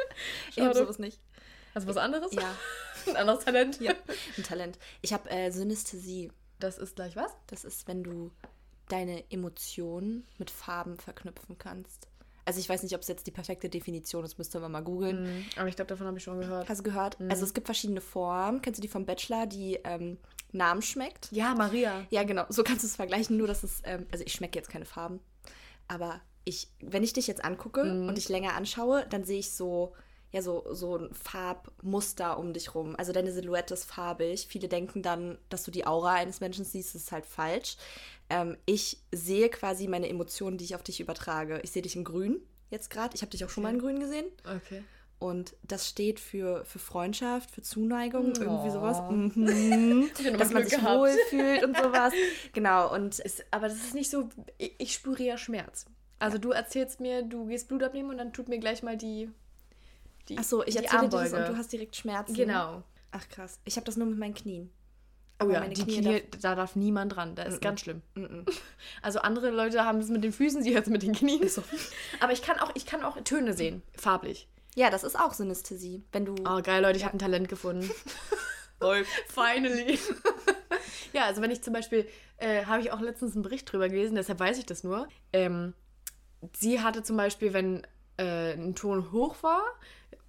Ich 0.55 0.61
habe 0.61 0.75
sowas 0.77 0.99
nicht. 0.99 1.19
Hast 1.75 1.85
du 1.85 1.91
was 1.91 1.97
anderes? 1.97 2.33
Ja, 2.33 2.55
Ein 3.07 3.17
anderes 3.17 3.45
Talent? 3.45 3.81
ja. 3.81 3.93
ein 4.37 4.43
Talent. 4.45 4.79
Ich 5.03 5.13
habe 5.13 5.31
äh, 5.31 5.51
Synästhesie. 5.51 6.31
Das 6.59 6.79
ist 6.79 6.97
gleich 6.97 7.17
was? 7.17 7.33
Das 7.47 7.65
ist, 7.65 7.89
wenn 7.89 8.03
du 8.03 8.31
deine 8.89 9.25
Emotionen 9.31 10.27
mit 10.39 10.51
Farben 10.51 10.97
verknüpfen 10.97 11.57
kannst. 11.59 12.09
Also 12.45 12.59
ich 12.59 12.69
weiß 12.69 12.83
nicht, 12.83 12.95
ob 12.95 13.03
es 13.03 13.09
jetzt 13.09 13.27
die 13.27 13.31
perfekte 13.31 13.69
Definition 13.69 14.25
ist, 14.25 14.37
müsste 14.37 14.59
man 14.61 14.73
mal 14.73 14.81
googeln. 14.81 15.23
Mhm. 15.23 15.45
Aber 15.57 15.69
ich 15.69 15.77
glaube, 15.77 15.89
davon 15.89 16.07
habe 16.07 16.19
ich 16.19 16.25
schon 16.25 16.41
gehört. 16.41 16.69
Hast 16.69 16.81
du 16.81 16.85
gehört? 16.85 17.17
Also 17.29 17.45
es 17.45 17.55
gibt 17.55 17.67
verschiedene 17.67 18.01
Formen. 18.01 18.61
Kennst 18.61 18.79
du 18.79 18.83
die 18.83 18.89
vom 18.89 19.07
Bachelor, 19.07 19.47
die 19.47 19.79
ähm, 19.85 20.19
Namen 20.51 20.83
schmeckt? 20.83 21.29
Ja, 21.31 21.55
Maria. 21.55 22.05
Ja, 22.11 22.25
genau. 22.25 22.45
So 22.49 22.65
kannst 22.65 22.83
du 22.83 22.89
es 22.89 22.97
vergleichen. 22.97 23.37
Nur, 23.37 23.47
dass 23.47 23.63
es, 23.63 23.81
ähm, 23.85 24.07
also 24.11 24.25
ich 24.25 24.33
schmecke 24.33 24.59
jetzt 24.59 24.69
keine 24.69 24.85
Farben. 24.87 25.21
Aber 25.87 26.21
ich, 26.45 26.69
wenn 26.81 27.05
ich 27.05 27.13
dich 27.13 27.27
jetzt 27.27 27.45
angucke 27.45 27.83
und 27.83 28.15
dich 28.17 28.29
länger 28.29 28.55
anschaue, 28.55 29.07
dann 29.09 29.25
sehe 29.25 29.39
ich 29.39 29.53
so, 29.53 29.95
ja, 30.33 30.43
so, 30.43 30.65
so 30.71 30.97
ein 30.97 31.13
Farbmuster 31.13 32.39
um 32.39 32.53
dich 32.53 32.75
rum. 32.75 32.95
Also 32.97 33.13
deine 33.13 33.33
Silhouette 33.33 33.75
ist 33.75 33.85
farbig. 33.85 34.47
Viele 34.49 34.69
denken 34.69 35.03
dann, 35.03 35.39
dass 35.49 35.65
du 35.65 35.71
die 35.71 35.87
Aura 35.87 36.15
eines 36.15 36.41
Menschen 36.41 36.65
siehst. 36.65 36.95
Das 36.95 37.03
ist 37.03 37.13
halt 37.13 37.27
falsch. 37.27 37.77
Ähm, 38.29 38.57
ich 38.65 38.99
sehe 39.13 39.49
quasi 39.49 39.89
meine 39.89 40.09
Emotionen, 40.09 40.57
die 40.57 40.65
ich 40.65 40.75
auf 40.77 40.83
dich 40.85 41.01
übertrage. 41.01 41.61
Ich 41.65 41.73
sehe 41.73 41.83
dich 41.83 41.97
in 41.97 42.05
grün 42.05 42.41
jetzt 42.71 42.91
gerade. 42.91 43.15
Ich 43.15 43.23
habe 43.23 43.31
dich 43.31 43.45
auch 43.45 43.51
schon 43.51 43.65
mal 43.65 43.75
in 43.75 43.81
grün 43.81 43.99
gesehen. 43.99 44.27
Okay. 44.45 44.85
Und 45.19 45.55
das 45.63 45.87
steht 45.87 46.19
für, 46.19 46.65
für 46.65 46.79
Freundschaft, 46.79 47.51
für 47.51 47.61
Zuneigung, 47.61 48.33
irgendwie 48.35 48.71
sowas. 48.71 48.99
Oh. 49.01 49.13
Mhm. 49.41 50.11
Dass 50.39 50.51
man 50.51 50.63
Glück 50.63 50.71
sich 50.71 50.79
gehabt. 50.79 50.99
wohlfühlt 50.99 51.65
und 51.65 51.77
sowas. 51.77 52.13
Genau. 52.55 52.93
Und 52.95 53.19
Ist, 53.19 53.45
aber 53.51 53.69
das 53.69 53.77
ist 53.79 53.95
nicht 53.95 54.11
so. 54.11 54.31
Ich, 54.57 54.75
ich 54.79 54.95
spüre 54.95 55.23
ja 55.23 55.37
Schmerz. 55.37 55.85
Also 56.19 56.39
du 56.39 56.53
erzählst 56.53 57.01
mir, 57.01 57.23
du 57.23 57.47
gehst 57.47 57.69
Blut 57.69 57.83
abnehmen 57.83 58.11
und 58.11 58.19
dann 58.19 58.33
tut 58.33 58.49
mir 58.49 58.59
gleich 58.59 58.83
mal 58.83 58.97
die. 58.97 59.31
Die 60.31 60.39
Achso, 60.39 60.63
ich 60.65 60.77
die 60.77 60.85
erzähle 60.85 61.03
dir 61.03 61.09
das 61.11 61.33
Armbeuge. 61.33 61.37
und 61.49 61.55
du 61.55 61.59
hast 61.59 61.73
direkt 61.73 61.97
Schmerzen. 61.97 62.35
Genau. 62.35 62.83
Ach 63.13 63.29
krass. 63.29 63.59
Ich 63.65 63.77
habe 63.77 63.85
das 63.85 63.97
nur 63.97 64.07
mit 64.07 64.19
meinen 64.19 64.35
Knien. 64.35 64.71
Oh 65.39 65.45
Aber 65.45 65.53
ja, 65.55 65.61
meine 65.61 65.75
die 65.75 65.83
Knie 65.85 66.01
Knie, 66.01 66.23
da 66.41 66.55
darf 66.55 66.77
niemand 66.77 67.17
dran. 67.17 67.35
Das 67.35 67.49
ist 67.49 67.55
Mhm. 67.57 67.61
ganz 67.61 67.81
schlimm. 67.81 68.03
Mhm. 68.15 68.45
Also 69.03 69.21
andere 69.21 69.51
Leute 69.51 69.85
haben 69.85 69.99
es 69.99 70.09
mit 70.09 70.23
den 70.25 70.33
Füßen, 70.33 70.63
sie 70.63 70.77
hat 70.77 70.85
es 70.85 70.91
mit 70.91 71.03
den 71.03 71.13
Knien. 71.15 71.41
Aber 72.21 72.33
ich 72.33 72.43
kann 72.43 72.59
auch, 72.59 72.71
ich 72.75 72.87
kann 72.87 73.03
auch 73.03 73.17
Töne 73.25 73.53
sehen, 73.55 73.83
farblich. 73.97 74.49
Ja, 74.77 74.89
das 74.91 75.03
ist 75.03 75.19
auch 75.19 75.33
Synästhesie. 75.35 76.05
Wenn 76.13 76.25
du. 76.27 76.35
Oh 76.49 76.61
geil, 76.63 76.83
Leute, 76.83 76.97
ich 76.99 77.05
habe 77.05 77.15
ein 77.17 77.19
Talent 77.19 77.49
gefunden. 77.49 77.91
Finally. 79.29 79.99
ja, 81.13 81.25
also 81.25 81.43
wenn 81.43 81.51
ich 81.51 81.63
zum 81.63 81.73
Beispiel, 81.75 82.07
äh, 82.39 82.65
habe 82.65 82.81
ich 82.81 82.93
auch 82.93 83.01
letztens 83.01 83.35
einen 83.35 83.43
Bericht 83.43 83.71
drüber 83.71 83.89
gelesen, 83.89 84.15
deshalb 84.15 84.41
weiß 84.41 84.59
ich 84.59 84.67
das 84.67 84.85
nur. 84.85 85.09
Ähm, 85.33 85.75
sie 86.57 86.81
hatte 86.81 87.03
zum 87.03 87.17
Beispiel, 87.17 87.53
wenn 87.53 87.83
äh, 88.19 88.53
ein 88.53 88.75
Ton 88.75 89.13
hoch 89.13 89.43
war, 89.43 89.63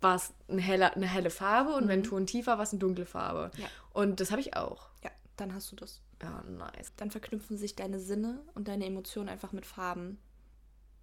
war 0.02 0.16
es 0.16 0.34
eine 0.48 0.62
helle, 0.62 0.94
eine 0.94 1.08
helle 1.08 1.30
Farbe 1.30 1.74
und 1.76 1.88
wenn 1.88 2.00
ein 2.00 2.04
Ton 2.04 2.26
tief 2.26 2.48
war, 2.48 2.58
war 2.58 2.64
es 2.64 2.72
eine 2.72 2.80
dunkle 2.80 3.06
Farbe. 3.06 3.52
Ja. 3.58 3.68
Und 3.94 4.20
das 4.20 4.32
habe 4.32 4.42
ich 4.42 4.56
auch. 4.56 4.90
Ja, 5.04 5.12
dann 5.38 5.54
hast 5.54 5.72
du 5.72 5.76
das. 5.76 6.02
Ja, 6.22 6.44
nice. 6.44 6.94
Dann 6.98 7.12
verknüpfen 7.12 7.58
sich 7.58 7.76
deine 7.76 8.00
Sinne 8.00 8.42
und 8.54 8.68
deine 8.68 8.86
Emotionen 8.86 9.30
einfach 9.30 9.52
mit 9.52 9.66
Farben. 9.66 10.20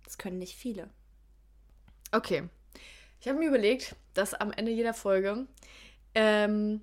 Das 0.05 0.19
können 0.19 0.39
nicht 0.39 0.57
viele. 0.57 0.91
Okay. 2.13 2.49
Ich 3.21 3.29
habe 3.29 3.39
mir 3.39 3.49
überlegt, 3.49 3.97
dass 4.15 4.35
am 4.35 4.53
Ende 4.53 4.71
jeder 4.71 4.95
Folge 4.95 5.47
ähm, 6.15 6.81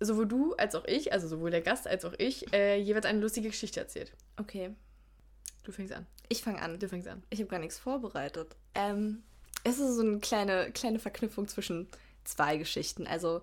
sowohl 0.00 0.26
du 0.26 0.54
als 0.54 0.74
auch 0.74 0.84
ich, 0.84 1.12
also 1.12 1.28
sowohl 1.28 1.50
der 1.50 1.62
Gast 1.62 1.86
als 1.86 2.04
auch 2.04 2.14
ich, 2.18 2.52
äh, 2.52 2.76
jeweils 2.76 3.06
eine 3.06 3.20
lustige 3.20 3.48
Geschichte 3.48 3.80
erzählt. 3.80 4.12
Okay. 4.36 4.74
Du 5.62 5.72
fängst 5.72 5.92
an. 5.92 6.06
Ich 6.28 6.42
fange 6.42 6.60
an. 6.60 6.78
Du 6.78 6.88
fängst 6.88 7.08
an. 7.08 7.22
Ich 7.30 7.40
habe 7.40 7.48
gar 7.48 7.58
nichts 7.58 7.78
vorbereitet. 7.78 8.56
Ähm, 8.74 9.22
es 9.66 9.80
ist 9.80 9.96
so 9.96 10.02
eine 10.02 10.18
kleine, 10.20 10.70
kleine 10.70 11.00
Verknüpfung 11.00 11.48
zwischen 11.48 11.88
zwei 12.24 12.56
Geschichten. 12.56 13.06
Also 13.06 13.42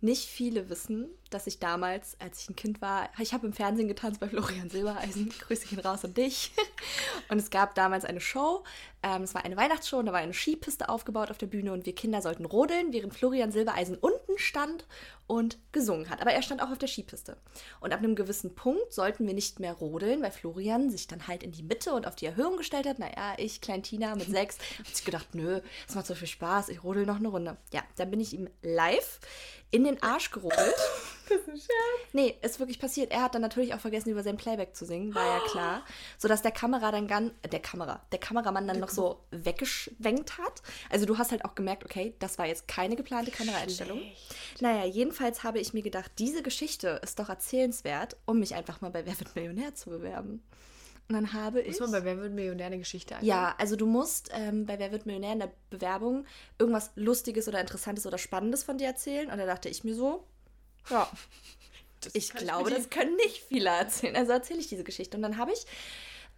nicht 0.00 0.28
viele 0.28 0.68
wissen, 0.68 1.08
dass 1.30 1.46
ich 1.46 1.58
damals, 1.58 2.16
als 2.20 2.42
ich 2.42 2.50
ein 2.50 2.56
Kind 2.56 2.80
war, 2.80 3.08
ich 3.18 3.32
habe 3.32 3.46
im 3.46 3.52
Fernsehen 3.52 3.88
getanzt 3.88 4.20
bei 4.20 4.28
Florian 4.28 4.70
Silbereisen. 4.70 5.32
Grüße 5.40 5.74
ihn 5.74 5.80
raus 5.80 6.04
an 6.04 6.14
dich. 6.14 6.52
Und 7.28 7.38
es 7.38 7.50
gab 7.50 7.74
damals 7.74 8.04
eine 8.04 8.20
Show. 8.20 8.62
Ähm, 9.06 9.22
es 9.22 9.34
war 9.34 9.44
eine 9.44 9.56
Weihnachtsshow 9.56 9.98
und 9.98 10.06
da 10.06 10.12
war 10.12 10.18
eine 10.18 10.34
Skipiste 10.34 10.88
aufgebaut 10.88 11.30
auf 11.30 11.38
der 11.38 11.46
Bühne 11.46 11.72
und 11.72 11.86
wir 11.86 11.94
Kinder 11.94 12.20
sollten 12.22 12.44
rodeln, 12.44 12.92
während 12.92 13.14
Florian 13.14 13.52
Silbereisen 13.52 13.96
unten 13.96 14.36
stand 14.36 14.84
und 15.28 15.58
gesungen 15.70 16.10
hat. 16.10 16.20
Aber 16.20 16.32
er 16.32 16.42
stand 16.42 16.60
auch 16.60 16.72
auf 16.72 16.78
der 16.78 16.88
Skipiste. 16.88 17.36
Und 17.78 17.92
ab 17.92 18.00
einem 18.00 18.16
gewissen 18.16 18.56
Punkt 18.56 18.92
sollten 18.92 19.24
wir 19.28 19.34
nicht 19.34 19.60
mehr 19.60 19.74
rodeln, 19.74 20.22
weil 20.22 20.32
Florian 20.32 20.90
sich 20.90 21.06
dann 21.06 21.28
halt 21.28 21.44
in 21.44 21.52
die 21.52 21.62
Mitte 21.62 21.92
und 21.92 22.08
auf 22.08 22.16
die 22.16 22.26
Erhöhung 22.26 22.56
gestellt 22.56 22.86
hat. 22.86 22.98
Naja, 22.98 23.34
ich, 23.36 23.60
Klein 23.60 23.84
Tina 23.84 24.16
mit 24.16 24.26
sechs, 24.30 24.58
habe 24.78 24.88
ich 24.92 25.04
gedacht, 25.04 25.34
nö, 25.34 25.60
es 25.88 25.94
macht 25.94 26.06
so 26.06 26.16
viel 26.16 26.26
Spaß, 26.26 26.68
ich 26.70 26.82
rodel 26.82 27.06
noch 27.06 27.16
eine 27.16 27.28
Runde. 27.28 27.56
Ja, 27.72 27.84
dann 27.96 28.10
bin 28.10 28.18
ich 28.18 28.32
ihm 28.32 28.48
live 28.62 29.20
in 29.70 29.84
den 29.84 30.02
Arsch 30.02 30.32
gerodelt. 30.32 30.74
Das 31.28 31.38
ist 31.40 31.48
ein 31.48 31.56
Scherz. 31.56 32.12
Nee, 32.12 32.36
ist 32.42 32.60
wirklich 32.60 32.78
passiert. 32.78 33.10
Er 33.10 33.22
hat 33.22 33.34
dann 33.34 33.42
natürlich 33.42 33.74
auch 33.74 33.80
vergessen, 33.80 34.10
über 34.10 34.22
sein 34.22 34.36
Playback 34.36 34.76
zu 34.76 34.84
singen, 34.84 35.14
war 35.14 35.24
ja 35.24 35.40
klar. 35.48 35.82
Sodass 36.18 36.42
der 36.42 36.52
Kamera 36.52 36.90
dann 36.92 37.08
ganz, 37.08 37.32
äh, 37.42 37.48
der 37.48 37.60
Kamera, 37.60 38.02
der 38.12 38.18
Kameramann 38.18 38.66
dann 38.68 38.78
noch 38.78 38.88
so 38.88 39.24
weggeschwenkt 39.30 40.38
hat. 40.38 40.62
Also 40.90 41.06
du 41.06 41.18
hast 41.18 41.32
halt 41.32 41.44
auch 41.44 41.54
gemerkt, 41.54 41.84
okay, 41.84 42.14
das 42.18 42.38
war 42.38 42.46
jetzt 42.46 42.68
keine 42.68 42.96
geplante 42.96 43.30
Kameraeinstellung. 43.30 43.98
Schlecht. 43.98 44.62
Naja, 44.62 44.84
jedenfalls 44.84 45.42
habe 45.42 45.58
ich 45.58 45.74
mir 45.74 45.82
gedacht, 45.82 46.12
diese 46.18 46.42
Geschichte 46.42 47.00
ist 47.02 47.18
doch 47.18 47.28
erzählenswert, 47.28 48.16
um 48.24 48.38
mich 48.38 48.54
einfach 48.54 48.80
mal 48.80 48.90
bei 48.90 49.04
Wer 49.04 49.18
wird 49.18 49.34
Millionär 49.34 49.74
zu 49.74 49.90
bewerben. 49.90 50.42
Und 51.08 51.14
dann 51.14 51.32
habe 51.32 51.60
ich. 51.60 51.78
Muss 51.78 51.90
man 51.90 51.92
bei 51.92 52.04
Wer 52.04 52.18
wird 52.18 52.32
Millionär 52.32 52.66
eine 52.66 52.78
Geschichte 52.78 53.14
angeben? 53.14 53.28
Ja, 53.28 53.54
also 53.58 53.76
du 53.76 53.86
musst 53.86 54.30
ähm, 54.32 54.66
bei 54.66 54.78
Wer 54.78 54.90
wird 54.90 55.06
Millionär 55.06 55.34
in 55.34 55.38
der 55.38 55.52
Bewerbung 55.70 56.24
irgendwas 56.58 56.90
Lustiges 56.96 57.46
oder 57.46 57.60
Interessantes 57.60 58.06
oder 58.06 58.18
Spannendes 58.18 58.64
von 58.64 58.78
dir 58.78 58.88
erzählen. 58.88 59.30
Und 59.30 59.38
da 59.38 59.46
dachte 59.46 59.68
ich 59.68 59.84
mir 59.84 59.94
so, 59.94 60.24
ja. 60.90 61.08
Das 62.00 62.14
ich 62.14 62.32
glaube, 62.32 62.70
das 62.70 62.90
können 62.90 63.16
nicht 63.16 63.42
viele 63.48 63.70
erzählen. 63.70 64.16
Also 64.16 64.32
erzähle 64.32 64.60
ich 64.60 64.68
diese 64.68 64.84
Geschichte. 64.84 65.16
Und 65.16 65.22
dann 65.22 65.38
habe 65.38 65.52
ich, 65.52 65.66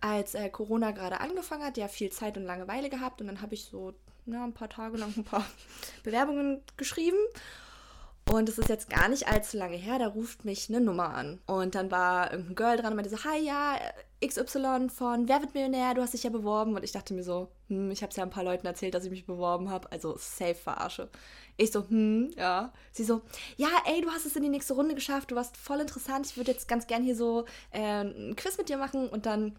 als 0.00 0.34
äh, 0.34 0.48
Corona 0.48 0.92
gerade 0.92 1.20
angefangen 1.20 1.64
hat, 1.64 1.76
ja 1.76 1.88
viel 1.88 2.10
Zeit 2.10 2.36
und 2.36 2.44
Langeweile 2.44 2.88
gehabt. 2.88 3.20
Und 3.20 3.26
dann 3.26 3.42
habe 3.42 3.54
ich 3.54 3.64
so 3.64 3.94
ja, 4.26 4.44
ein 4.44 4.54
paar 4.54 4.68
Tage 4.70 4.96
lang 4.96 5.12
ein 5.16 5.24
paar 5.24 5.44
Bewerbungen 6.02 6.62
geschrieben. 6.76 7.18
Und 8.30 8.49
es 8.49 8.58
ist 8.58 8.68
jetzt 8.68 8.90
gar 8.90 9.08
nicht 9.08 9.26
allzu 9.26 9.56
lange 9.56 9.76
her, 9.76 9.99
da 9.99 10.08
ruft 10.08 10.44
mich 10.44 10.68
eine 10.68 10.82
Nummer 10.82 11.14
an. 11.14 11.40
Und 11.47 11.75
dann 11.75 11.90
war 11.90 12.30
irgendein 12.30 12.54
Girl 12.56 12.76
dran 12.76 12.92
und 12.92 12.97
meinte 12.97 13.11
so, 13.11 13.25
hi, 13.25 13.38
ja, 13.38 13.78
XY 14.25 14.88
von 14.90 15.28
Wer 15.28 15.40
wird 15.40 15.54
Millionär, 15.54 15.94
du 15.94 16.02
hast 16.02 16.12
dich 16.12 16.25
ja 16.25 16.30
beworben. 16.30 16.75
Und 16.76 16.85
ich 16.85 16.92
dachte 16.92 17.14
mir 17.14 17.23
so, 17.23 17.49
hm, 17.68 17.90
ich 17.90 18.02
habe 18.02 18.11
es 18.11 18.16
ja 18.16 18.25
ein 18.25 18.30
paar 18.30 18.44
Leuten 18.44 18.66
erzählt, 18.66 18.92
dass 18.92 19.04
ich 19.04 19.11
mich 19.11 19.25
beworben 19.25 19.70
habe. 19.70 19.90
Also 19.90 20.16
safe 20.18 20.54
verarsche. 20.54 21.08
Ich 21.56 21.73
so, 21.73 21.88
hm, 21.88 22.30
ja. 22.37 22.70
Sie 22.92 23.04
so, 23.04 23.23
ja, 23.56 23.68
ey, 23.87 24.02
du 24.02 24.11
hast 24.11 24.26
es 24.26 24.37
in 24.37 24.42
die 24.42 24.50
nächste 24.50 24.75
Runde 24.75 24.94
geschafft, 24.94 25.30
du 25.30 25.35
warst 25.35 25.56
voll 25.56 25.80
interessant. 25.80 26.26
Ich 26.26 26.37
würde 26.37 26.50
jetzt 26.50 26.68
ganz 26.68 26.87
gern 26.87 27.02
hier 27.02 27.16
so 27.16 27.47
äh, 27.70 28.02
ein 28.02 28.37
Quiz 28.37 28.58
mit 28.58 28.68
dir 28.68 28.76
machen 28.76 29.08
und 29.08 29.25
dann 29.25 29.56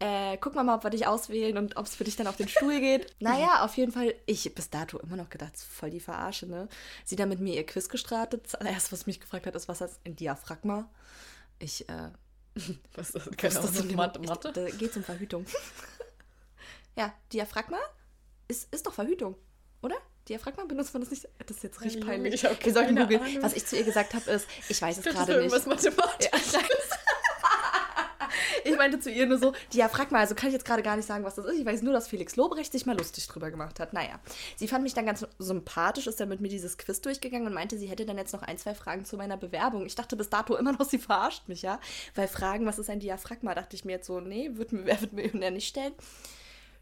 äh, 0.00 0.38
gucken 0.38 0.58
wir 0.58 0.64
mal, 0.64 0.76
ob 0.76 0.82
wir 0.82 0.90
dich 0.90 1.06
auswählen 1.06 1.58
und 1.58 1.76
ob 1.76 1.84
es 1.84 1.94
für 1.94 2.04
dich 2.04 2.16
dann 2.16 2.26
auf 2.26 2.36
den 2.36 2.48
Stuhl 2.48 2.80
geht. 2.80 3.14
naja, 3.20 3.64
auf 3.64 3.76
jeden 3.76 3.92
Fall, 3.92 4.14
ich 4.24 4.52
bis 4.54 4.70
dato 4.70 4.98
immer 4.98 5.16
noch 5.16 5.28
gedacht, 5.28 5.56
voll 5.58 5.90
die 5.90 6.00
Verarsche, 6.00 6.46
ne? 6.46 6.68
Sie 7.04 7.16
dann 7.16 7.28
mit 7.28 7.40
mir 7.40 7.54
ihr 7.54 7.66
Quiz 7.66 7.88
gestartet. 7.88 8.46
Das 8.46 8.54
allererste, 8.54 8.92
was 8.92 9.06
mich 9.06 9.20
gefragt 9.20 9.46
hat, 9.46 9.54
ist, 9.54 9.68
was 9.68 9.82
heißt 9.82 10.00
ein 10.06 10.16
Diaphragma? 10.16 10.88
Ich, 11.58 11.86
äh, 11.90 12.10
was 12.94 13.10
ist 13.10 13.26
das? 13.26 13.36
Keine 13.36 13.54
was 13.54 13.72
das 13.72 13.84
Mathe? 13.92 14.20
Mathe? 14.20 14.52
Da 14.52 14.70
geht 14.70 14.90
es 14.90 14.96
um 14.96 15.04
Verhütung. 15.04 15.44
ja, 16.96 17.12
Diaphragma 17.32 17.78
ist, 18.48 18.72
ist 18.74 18.86
doch 18.86 18.94
Verhütung, 18.94 19.36
oder? 19.82 19.96
Diaphragma 20.28 20.64
benutzt 20.64 20.94
man 20.94 21.02
das 21.02 21.10
nicht. 21.10 21.28
Das 21.46 21.56
ist 21.58 21.62
jetzt 21.62 21.80
richtig 21.82 22.06
peinlich. 22.06 22.42
Wir 22.42 22.72
sollten 22.72 22.96
googeln. 22.96 23.42
Was 23.42 23.54
ich 23.54 23.66
zu 23.66 23.76
ihr 23.76 23.84
gesagt 23.84 24.14
habe, 24.14 24.30
ist, 24.30 24.46
ich 24.68 24.80
weiß 24.80 24.98
es 24.98 25.04
gerade 25.04 25.32
nicht. 25.32 25.52
Irgendwas 25.52 25.66
Mathematisches. 25.66 26.52
Ja, 26.52 26.60
ich 28.64 28.76
meinte 28.76 29.00
zu 29.00 29.10
ihr 29.10 29.26
nur 29.26 29.38
so, 29.38 29.52
Diaphragma, 29.72 30.18
also 30.18 30.34
kann 30.34 30.48
ich 30.48 30.54
jetzt 30.54 30.64
gerade 30.64 30.82
gar 30.82 30.96
nicht 30.96 31.06
sagen, 31.06 31.24
was 31.24 31.34
das 31.34 31.46
ist. 31.46 31.58
Ich 31.58 31.66
weiß 31.66 31.82
nur, 31.82 31.92
dass 31.92 32.08
Felix 32.08 32.36
Lobrecht 32.36 32.72
sich 32.72 32.86
mal 32.86 32.96
lustig 32.96 33.26
drüber 33.28 33.50
gemacht 33.50 33.80
hat. 33.80 33.92
Naja, 33.92 34.20
sie 34.56 34.68
fand 34.68 34.82
mich 34.82 34.94
dann 34.94 35.06
ganz 35.06 35.26
sympathisch, 35.38 36.06
ist 36.06 36.20
dann 36.20 36.28
mit 36.28 36.40
mir 36.40 36.48
dieses 36.48 36.78
Quiz 36.78 37.00
durchgegangen 37.00 37.46
und 37.46 37.54
meinte, 37.54 37.78
sie 37.78 37.86
hätte 37.86 38.06
dann 38.06 38.18
jetzt 38.18 38.32
noch 38.32 38.42
ein, 38.42 38.58
zwei 38.58 38.74
Fragen 38.74 39.04
zu 39.04 39.16
meiner 39.16 39.36
Bewerbung. 39.36 39.86
Ich 39.86 39.94
dachte 39.94 40.16
bis 40.16 40.30
dato 40.30 40.56
immer 40.56 40.72
noch, 40.72 40.84
sie 40.84 40.98
verarscht 40.98 41.48
mich, 41.48 41.62
ja. 41.62 41.80
Weil 42.14 42.28
Fragen, 42.28 42.66
was 42.66 42.78
ist 42.78 42.90
ein 42.90 43.00
Diaphragma, 43.00 43.54
dachte 43.54 43.76
ich 43.76 43.84
mir 43.84 43.92
jetzt 43.92 44.06
so, 44.06 44.20
nee, 44.20 44.50
wird 44.54 44.72
mir, 44.72 44.84
wer 44.86 45.00
wird 45.00 45.34
mir 45.34 45.50
nicht 45.50 45.68
stellen. 45.68 45.92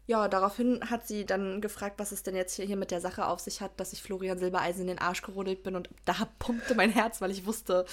Ja, 0.09 0.27
daraufhin 0.27 0.89
hat 0.89 1.07
sie 1.07 1.23
dann 1.23 1.61
gefragt, 1.61 1.99
was 1.99 2.11
es 2.11 2.23
denn 2.23 2.35
jetzt 2.35 2.55
hier 2.55 2.75
mit 2.77 2.89
der 2.89 2.99
Sache 2.99 3.27
auf 3.27 3.39
sich 3.39 3.61
hat, 3.61 3.79
dass 3.79 3.93
ich 3.93 4.01
Florian 4.01 4.39
Silbereisen 4.39 4.81
in 4.81 4.87
den 4.87 4.97
Arsch 4.97 5.21
gerodelt 5.21 5.61
bin. 5.61 5.75
Und 5.75 5.87
da 6.03 6.15
pumpte 6.39 6.73
mein 6.73 6.89
Herz, 6.89 7.21
weil 7.21 7.29
ich 7.29 7.45
wusste, 7.45 7.85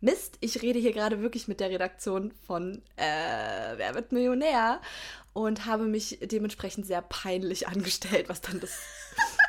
Mist, 0.00 0.38
ich 0.40 0.62
rede 0.62 0.78
hier 0.78 0.92
gerade 0.92 1.20
wirklich 1.20 1.46
mit 1.46 1.60
der 1.60 1.70
Redaktion 1.70 2.32
von 2.46 2.82
äh, 2.96 3.76
Wer 3.76 3.94
wird 3.94 4.12
Millionär? 4.12 4.80
Und 5.32 5.66
habe 5.66 5.84
mich 5.84 6.18
dementsprechend 6.22 6.86
sehr 6.86 7.02
peinlich 7.02 7.68
angestellt, 7.68 8.28
was 8.28 8.40
dann 8.40 8.60
das, 8.60 8.78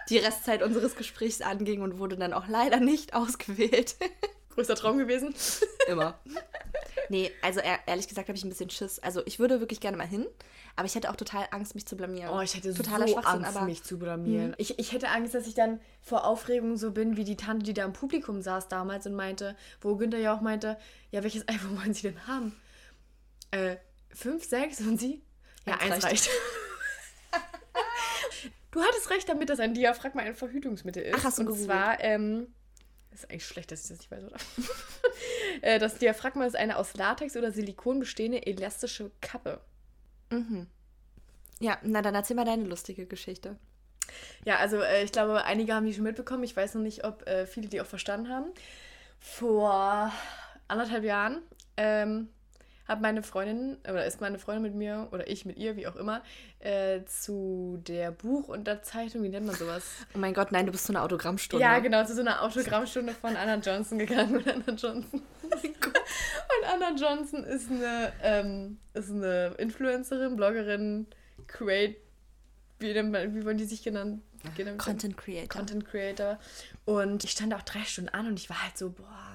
die 0.09 0.17
Restzeit 0.17 0.61
unseres 0.61 0.95
Gesprächs 0.95 1.41
anging 1.41 1.81
und 1.81 1.97
wurde 1.97 2.17
dann 2.17 2.33
auch 2.33 2.47
leider 2.47 2.79
nicht 2.79 3.13
ausgewählt. 3.15 3.95
Größter 4.51 4.75
Traum 4.75 4.97
gewesen? 4.97 5.33
Immer. 5.87 6.19
Nee, 7.09 7.29
also 7.41 7.59
ehrlich 7.59 8.07
gesagt 8.07 8.29
habe 8.29 8.37
ich 8.37 8.45
ein 8.45 8.49
bisschen 8.49 8.69
Schiss. 8.69 8.97
Also 8.99 9.21
ich 9.25 9.37
würde 9.37 9.59
wirklich 9.59 9.81
gerne 9.81 9.97
mal 9.97 10.07
hin, 10.07 10.25
aber 10.77 10.85
ich 10.85 10.95
hätte 10.95 11.09
auch 11.09 11.17
total 11.17 11.45
Angst, 11.51 11.75
mich 11.75 11.85
zu 11.85 11.97
blamieren. 11.97 12.29
Oh, 12.33 12.39
ich 12.39 12.55
hätte 12.55 12.73
Totaler 12.73 13.05
so 13.05 13.17
Angst, 13.17 13.53
aber, 13.53 13.65
mich 13.65 13.83
zu 13.83 13.99
blamieren. 13.99 14.51
Hm. 14.51 14.55
Ich, 14.57 14.79
ich 14.79 14.93
hätte 14.93 15.09
Angst, 15.09 15.33
dass 15.33 15.45
ich 15.45 15.53
dann 15.53 15.81
vor 16.01 16.25
Aufregung 16.25 16.77
so 16.77 16.91
bin, 16.91 17.17
wie 17.17 17.25
die 17.25 17.35
Tante, 17.35 17.65
die 17.65 17.73
da 17.73 17.83
im 17.83 17.91
Publikum 17.91 18.41
saß 18.41 18.69
damals 18.69 19.05
und 19.07 19.15
meinte, 19.15 19.57
wo 19.81 19.97
Günther 19.97 20.19
ja 20.19 20.33
auch 20.33 20.39
meinte, 20.39 20.77
ja, 21.11 21.21
welches 21.21 21.45
iPhone 21.49 21.77
wollen 21.77 21.93
Sie 21.93 22.03
denn 22.03 22.27
haben? 22.27 22.55
Äh, 23.51 23.75
fünf, 24.13 24.45
sechs 24.45 24.79
und 24.79 24.97
Sie? 24.97 25.21
Ja, 25.65 25.73
eins, 25.73 25.95
eins 25.95 26.05
reicht. 26.05 26.29
reicht. 26.29 26.29
du 28.71 28.81
hattest 28.81 29.09
recht 29.09 29.27
damit, 29.27 29.49
dass 29.49 29.59
ein 29.59 29.73
Diaphragma 29.73 30.21
ein 30.21 30.35
Verhütungsmittel 30.35 31.03
ist. 31.03 31.15
Ach, 31.19 31.25
hast 31.25 31.39
du 31.39 31.41
Und 31.41 31.47
gegoogelt? 31.47 31.67
zwar, 31.67 31.99
ähm, 31.99 32.47
ist 33.11 33.29
eigentlich 33.29 33.45
schlecht, 33.45 33.71
dass 33.71 33.83
ich 33.83 33.89
das 33.89 33.99
nicht 33.99 34.11
weiß, 34.11 34.23
oder? 34.23 34.37
Äh, 35.61 35.79
das 35.79 35.95
Diaphragma 35.95 36.45
ist 36.45 36.55
eine 36.55 36.77
aus 36.77 36.95
Latex 36.95 37.35
oder 37.35 37.51
Silikon 37.51 37.99
bestehende 37.99 38.45
elastische 38.47 39.11
Kappe. 39.21 39.59
Mhm. 40.29 40.67
Ja, 41.59 41.77
na 41.83 42.01
dann 42.01 42.15
erzähl 42.15 42.35
mal 42.35 42.45
deine 42.45 42.63
lustige 42.63 43.05
Geschichte. 43.05 43.57
Ja, 44.45 44.57
also 44.57 44.77
äh, 44.81 45.03
ich 45.03 45.11
glaube, 45.11 45.43
einige 45.43 45.75
haben 45.75 45.85
die 45.85 45.93
schon 45.93 46.03
mitbekommen. 46.03 46.43
Ich 46.43 46.55
weiß 46.55 46.73
noch 46.75 46.81
nicht, 46.81 47.03
ob 47.05 47.27
äh, 47.27 47.45
viele 47.45 47.67
die 47.67 47.81
auch 47.81 47.85
verstanden 47.85 48.29
haben. 48.29 48.51
Vor 49.19 50.11
anderthalb 50.67 51.03
Jahren 51.03 51.41
ähm, 51.77 52.29
hat 52.91 53.01
meine 53.01 53.23
Freundin, 53.23 53.77
oder 53.89 54.05
ist 54.05 54.21
meine 54.21 54.37
Freundin 54.37 54.63
mit 54.63 54.75
mir, 54.75 55.07
oder 55.11 55.27
ich 55.27 55.45
mit 55.45 55.57
ihr, 55.57 55.75
wie 55.77 55.87
auch 55.87 55.95
immer, 55.95 56.21
äh, 56.59 57.03
zu 57.05 57.81
der 57.87 58.11
Buch- 58.11 58.49
und 58.49 58.67
der 58.67 58.83
Zeitung, 58.83 59.23
wie 59.23 59.29
nennt 59.29 59.47
man 59.47 59.55
sowas? 59.55 59.83
Oh 60.13 60.17
mein 60.17 60.33
Gott, 60.33 60.51
nein, 60.51 60.65
du 60.65 60.71
bist 60.71 60.85
zu 60.85 60.91
einer 60.91 61.03
Autogrammstunde. 61.03 61.63
Ja, 61.63 61.79
genau, 61.79 62.03
zu 62.05 62.13
so 62.13 62.21
einer 62.21 62.41
Autogrammstunde 62.43 63.13
von 63.13 63.35
Anna 63.35 63.55
Johnson 63.55 63.97
gegangen. 63.97 64.35
Und 64.35 64.47
Anna 64.53 64.75
Johnson. 64.75 65.05
und 65.11 66.65
Anna 66.71 66.95
Johnson 66.95 67.43
ist 67.45 67.71
eine, 67.71 68.11
ähm, 68.21 68.77
ist 68.93 69.09
eine 69.09 69.55
Influencerin, 69.57 70.35
Bloggerin, 70.35 71.07
Create, 71.47 71.95
wie, 72.79 72.93
wie 72.93 73.45
wollen 73.45 73.57
die 73.57 73.65
sich 73.65 73.83
genannt? 73.83 74.21
genannt 74.55 74.79
Content 74.79 75.17
Creator. 75.17 75.47
Content 75.47 75.85
Creator. 75.85 76.39
Und 76.85 77.23
ich 77.23 77.31
stand 77.31 77.53
auch 77.53 77.61
drei 77.61 77.83
Stunden 77.83 78.09
an 78.09 78.27
und 78.27 78.39
ich 78.39 78.49
war 78.49 78.63
halt 78.63 78.77
so, 78.77 78.89
boah, 78.89 79.30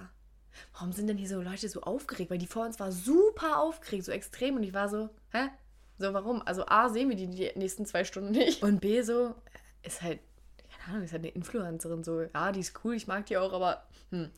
warum 0.73 0.93
sind 0.93 1.07
denn 1.07 1.19
hier 1.19 1.29
so 1.29 1.41
Leute 1.41 1.69
so 1.69 1.83
aufgeregt? 1.83 2.31
Weil 2.31 2.39
die 2.39 2.47
vor 2.47 2.65
uns 2.65 2.81
war 2.81 2.93
super 2.93 3.61
aufgeregt, 3.61 4.05
so 4.05 4.13
extrem. 4.13 4.57
Und 4.57 4.63
ich 4.63 4.75
war 4.75 4.89
so, 4.89 5.09
hä? 5.33 5.49
So, 5.99 6.13
warum? 6.13 6.43
Also 6.47 6.67
A, 6.67 6.89
sehen 6.89 7.09
wir 7.09 7.17
die 7.17 7.29
die 7.29 7.51
nächsten 7.57 7.87
zwei 7.87 8.05
Stunden 8.05 8.33
nicht. 8.33 8.63
Und 8.63 8.81
B, 8.81 9.03
so, 9.03 9.35
ist 9.83 10.03
halt, 10.03 10.21
keine 10.69 10.95
Ahnung, 10.95 11.05
ist 11.05 11.13
halt 11.13 11.23
eine 11.23 11.33
Influencerin. 11.33 12.05
So, 12.05 12.23
ja, 12.23 12.53
die 12.53 12.61
ist 12.61 12.79
cool, 12.85 12.95
ich 12.95 13.07
mag 13.07 13.27
die 13.27 13.39
auch, 13.39 13.53
aber, 13.53 13.87
hm. 14.11 14.31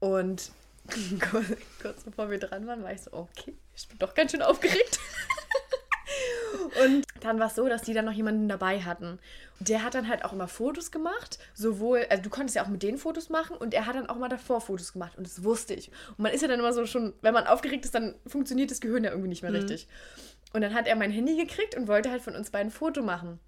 Und 0.00 0.50
kurz 1.80 2.02
bevor 2.02 2.30
wir 2.30 2.38
dran 2.38 2.66
waren, 2.66 2.82
war 2.82 2.92
ich 2.92 3.02
so, 3.02 3.12
okay, 3.12 3.54
ich 3.74 3.88
bin 3.88 3.98
doch 3.98 4.14
ganz 4.14 4.32
schön 4.32 4.42
aufgeregt. 4.42 4.98
Und 6.80 7.06
dann 7.20 7.38
war 7.38 7.48
es 7.48 7.54
so, 7.54 7.68
dass 7.68 7.82
die 7.82 7.94
dann 7.94 8.04
noch 8.04 8.12
jemanden 8.12 8.48
dabei 8.48 8.80
hatten. 8.80 9.18
Der 9.60 9.82
hat 9.82 9.94
dann 9.94 10.08
halt 10.08 10.24
auch 10.24 10.32
immer 10.32 10.48
Fotos 10.48 10.90
gemacht. 10.90 11.38
Sowohl, 11.54 12.06
also 12.08 12.22
du 12.22 12.30
konntest 12.30 12.56
ja 12.56 12.64
auch 12.64 12.68
mit 12.68 12.82
denen 12.82 12.98
Fotos 12.98 13.28
machen 13.28 13.56
und 13.56 13.74
er 13.74 13.86
hat 13.86 13.94
dann 13.94 14.08
auch 14.08 14.16
mal 14.16 14.28
davor 14.28 14.60
Fotos 14.60 14.92
gemacht. 14.92 15.16
Und 15.16 15.26
das 15.26 15.44
wusste 15.44 15.74
ich. 15.74 15.90
Und 16.10 16.20
man 16.20 16.32
ist 16.32 16.40
ja 16.40 16.48
dann 16.48 16.60
immer 16.60 16.72
so 16.72 16.86
schon, 16.86 17.12
wenn 17.20 17.34
man 17.34 17.46
aufgeregt 17.46 17.84
ist, 17.84 17.94
dann 17.94 18.14
funktioniert 18.26 18.70
das 18.70 18.80
Gehirn 18.80 19.04
ja 19.04 19.10
irgendwie 19.10 19.28
nicht 19.28 19.42
mehr 19.42 19.50
mhm. 19.50 19.58
richtig. 19.58 19.88
Und 20.52 20.62
dann 20.62 20.74
hat 20.74 20.86
er 20.86 20.96
mein 20.96 21.10
Handy 21.10 21.36
gekriegt 21.36 21.76
und 21.76 21.88
wollte 21.88 22.10
halt 22.10 22.22
von 22.22 22.34
uns 22.34 22.50
beiden 22.50 22.68
ein 22.68 22.72
Foto 22.72 23.02
machen. 23.02 23.38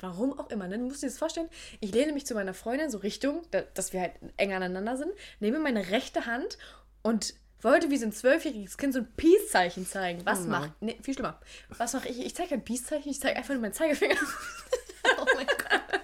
Warum 0.00 0.38
auch 0.38 0.48
immer, 0.48 0.66
ne? 0.66 0.78
Du 0.78 0.84
musst 0.84 1.02
dir 1.02 1.08
das 1.08 1.18
vorstellen. 1.18 1.48
Ich 1.80 1.92
lehne 1.92 2.12
mich 2.12 2.24
zu 2.24 2.34
meiner 2.34 2.54
Freundin 2.54 2.90
so 2.90 2.98
Richtung, 2.98 3.42
dass 3.74 3.92
wir 3.92 4.00
halt 4.00 4.12
eng 4.38 4.52
aneinander 4.52 4.96
sind, 4.96 5.12
nehme 5.40 5.58
meine 5.58 5.90
rechte 5.90 6.26
Hand 6.26 6.56
und 7.02 7.34
wollte 7.64 7.90
wie 7.90 7.96
so 7.96 8.06
ein 8.06 8.12
zwölfjähriges 8.12 8.76
Kind 8.76 8.94
so 8.94 9.00
ein 9.00 9.12
Peace-Zeichen 9.16 9.86
zeigen. 9.86 10.24
Was 10.24 10.42
oh 10.42 10.48
macht. 10.48 10.72
Nee, 10.80 10.98
viel 11.02 11.14
schlimmer. 11.14 11.40
Was 11.76 11.92
mache 11.92 12.08
ich? 12.08 12.24
Ich 12.24 12.34
zeige 12.34 12.50
kein 12.50 12.64
Peace-Zeichen, 12.64 13.10
ich 13.10 13.20
zeige 13.20 13.36
einfach 13.36 13.52
nur 13.52 13.60
meinen 13.60 13.72
Zeigefinger. 13.72 14.16
oh 15.18 15.26
mein 15.34 15.46
Gott. 15.46 16.00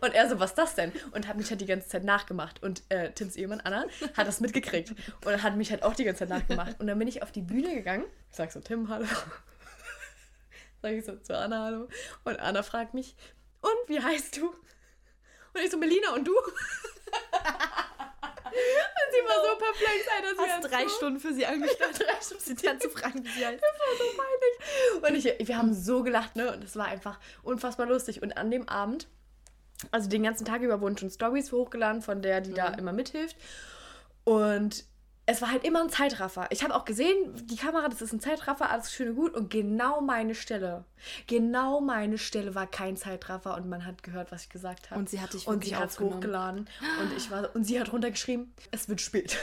Und 0.00 0.14
er 0.14 0.28
so, 0.28 0.40
was 0.40 0.50
ist 0.50 0.58
das 0.58 0.74
denn? 0.74 0.92
Und 1.12 1.28
hat 1.28 1.36
mich 1.36 1.48
halt 1.50 1.60
die 1.60 1.66
ganze 1.66 1.88
Zeit 1.88 2.04
nachgemacht. 2.04 2.62
Und 2.62 2.82
äh, 2.88 3.12
Tims 3.12 3.36
Ehemann 3.36 3.60
Anna 3.60 3.86
hat 4.16 4.26
das 4.26 4.40
mitgekriegt 4.40 4.94
und 5.24 5.42
hat 5.42 5.56
mich 5.56 5.70
halt 5.70 5.84
auch 5.84 5.94
die 5.94 6.04
ganze 6.04 6.20
Zeit 6.20 6.28
nachgemacht. 6.28 6.80
Und 6.80 6.88
dann 6.88 6.98
bin 6.98 7.06
ich 7.06 7.22
auf 7.22 7.30
die 7.30 7.42
Bühne 7.42 7.74
gegangen. 7.74 8.04
Ich 8.30 8.36
sag 8.36 8.50
so, 8.50 8.60
Tim, 8.60 8.88
hallo. 8.88 9.06
Sag 10.82 10.92
ich 10.92 11.04
so 11.04 11.14
zu 11.16 11.38
Anna, 11.38 11.64
hallo. 11.64 11.88
Und 12.24 12.40
Anna 12.40 12.64
fragt 12.64 12.94
mich, 12.94 13.14
und 13.60 13.88
wie 13.88 14.02
heißt 14.02 14.36
du? 14.36 14.48
Und 14.48 15.60
ich 15.62 15.70
so, 15.70 15.78
Melina, 15.78 16.12
und 16.14 16.26
du? 16.26 16.34
Sie 19.12 19.28
war 19.28 19.44
so 19.44 19.56
perplex, 19.56 20.08
Alter. 20.16 20.34
Sie 20.34 20.40
Hast 20.40 20.64
hat 20.64 20.72
drei 20.72 20.88
so 20.88 20.96
Stunden 20.96 21.20
für 21.20 21.34
sie 21.34 21.46
angestellt, 21.46 21.98
drei 21.98 22.20
Stunden 22.20 22.42
sie 22.44 22.54
dann 22.54 22.80
zu 22.80 22.90
fragen, 22.90 23.24
wie 23.24 23.28
sie 23.28 23.46
heißt. 23.46 23.62
Das 23.62 23.80
war 23.80 23.96
so 23.98 24.04
peinlich. 24.16 25.24
Und 25.24 25.40
ich, 25.40 25.48
wir 25.48 25.56
haben 25.56 25.74
so 25.74 26.02
gelacht, 26.02 26.36
ne? 26.36 26.52
Und 26.52 26.64
es 26.64 26.76
war 26.76 26.86
einfach 26.86 27.18
unfassbar 27.42 27.86
lustig. 27.86 28.22
Und 28.22 28.36
an 28.36 28.50
dem 28.50 28.68
Abend, 28.68 29.08
also 29.90 30.08
den 30.08 30.22
ganzen 30.22 30.44
Tag 30.44 30.62
über, 30.62 30.80
wurden 30.80 30.98
schon 30.98 31.10
Stories 31.10 31.52
hochgeladen 31.52 32.02
von 32.02 32.22
der, 32.22 32.40
die 32.40 32.52
da 32.52 32.68
immer 32.68 32.92
mithilft. 32.92 33.36
Und 34.24 34.84
es 35.24 35.40
war 35.40 35.50
halt 35.52 35.64
immer 35.64 35.80
ein 35.82 35.88
Zeitraffer. 35.90 36.46
Ich 36.50 36.64
habe 36.64 36.74
auch 36.74 36.84
gesehen, 36.84 37.46
die 37.46 37.56
Kamera, 37.56 37.88
das 37.88 38.02
ist 38.02 38.12
ein 38.12 38.20
Zeitraffer, 38.20 38.70
alles 38.70 38.92
schön 38.92 39.10
und 39.10 39.14
gut. 39.16 39.34
Und 39.34 39.50
genau 39.50 40.00
meine 40.00 40.34
Stelle, 40.34 40.84
genau 41.28 41.80
meine 41.80 42.18
Stelle 42.18 42.54
war 42.54 42.66
kein 42.66 42.96
Zeitraffer 42.96 43.54
und 43.56 43.68
man 43.68 43.86
hat 43.86 44.02
gehört, 44.02 44.32
was 44.32 44.42
ich 44.44 44.48
gesagt 44.48 44.90
habe. 44.90 44.98
Und 44.98 45.08
sie 45.08 45.20
hat 45.20 45.32
dich 45.32 45.46
Und 45.46 45.64
sie 45.64 45.76
hat 45.76 45.90
es 45.90 45.92
aufgenommen. 45.94 46.16
hochgeladen. 46.16 46.68
Und 47.00 47.16
ich 47.16 47.30
war, 47.30 47.54
und 47.54 47.64
sie 47.64 47.80
hat 47.80 47.92
runtergeschrieben, 47.92 48.52
es 48.72 48.88
wird 48.88 49.00
spät. 49.00 49.38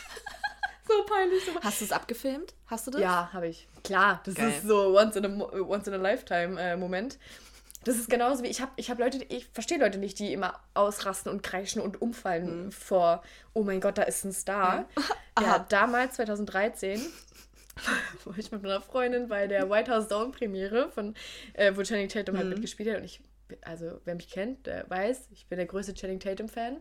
so 0.86 1.04
peinlich. 1.06 1.44
So 1.44 1.60
Hast 1.60 1.80
du 1.80 1.84
es 1.86 1.92
abgefilmt? 1.92 2.54
Hast 2.66 2.86
du 2.86 2.92
das? 2.92 3.00
ja, 3.00 3.30
habe 3.32 3.48
ich. 3.48 3.68
Klar, 3.82 4.20
das 4.24 4.34
Geil. 4.36 4.50
ist 4.50 4.62
so 4.66 4.96
once 4.96 5.16
in 5.16 5.24
a, 5.24 5.44
once 5.60 5.88
in 5.88 5.94
a 5.94 5.96
lifetime 5.96 6.60
äh, 6.60 6.76
Moment. 6.76 7.18
Das 7.84 7.96
ist 7.96 8.10
genauso 8.10 8.42
wie 8.42 8.48
ich 8.48 8.60
habe 8.60 8.72
ich 8.76 8.90
habe 8.90 9.02
Leute, 9.02 9.24
ich 9.28 9.46
verstehe 9.46 9.78
Leute 9.78 9.98
nicht, 9.98 10.18
die 10.18 10.32
immer 10.32 10.60
ausrasten 10.74 11.32
und 11.32 11.42
kreischen 11.42 11.80
und 11.80 12.02
umfallen 12.02 12.72
vor 12.72 13.22
oh 13.54 13.62
mein 13.62 13.80
Gott, 13.80 13.96
da 13.96 14.02
ist 14.02 14.24
ein 14.24 14.32
Star. 14.32 14.88
Ja, 15.40 15.46
Aha. 15.46 15.66
damals 15.70 16.16
2013 16.16 17.00
war 18.24 18.36
ich 18.36 18.52
mit 18.52 18.62
meiner 18.62 18.82
Freundin 18.82 19.28
bei 19.28 19.46
der 19.46 19.70
White 19.70 19.90
House 19.90 20.08
Down 20.08 20.32
Premiere 20.32 20.90
von 20.90 21.14
äh, 21.54 21.74
wo 21.74 21.82
Channing 21.82 22.08
Tatum 22.08 22.36
halt 22.36 22.48
mitgespielt 22.48 22.90
hat 22.90 22.98
und 22.98 23.04
ich 23.04 23.22
also 23.62 24.00
wer 24.04 24.14
mich 24.14 24.30
kennt, 24.30 24.66
der 24.66 24.88
weiß, 24.88 25.28
ich 25.32 25.46
bin 25.48 25.56
der 25.56 25.66
größte 25.66 25.94
Channing 25.94 26.20
Tatum 26.20 26.48
Fan. 26.48 26.76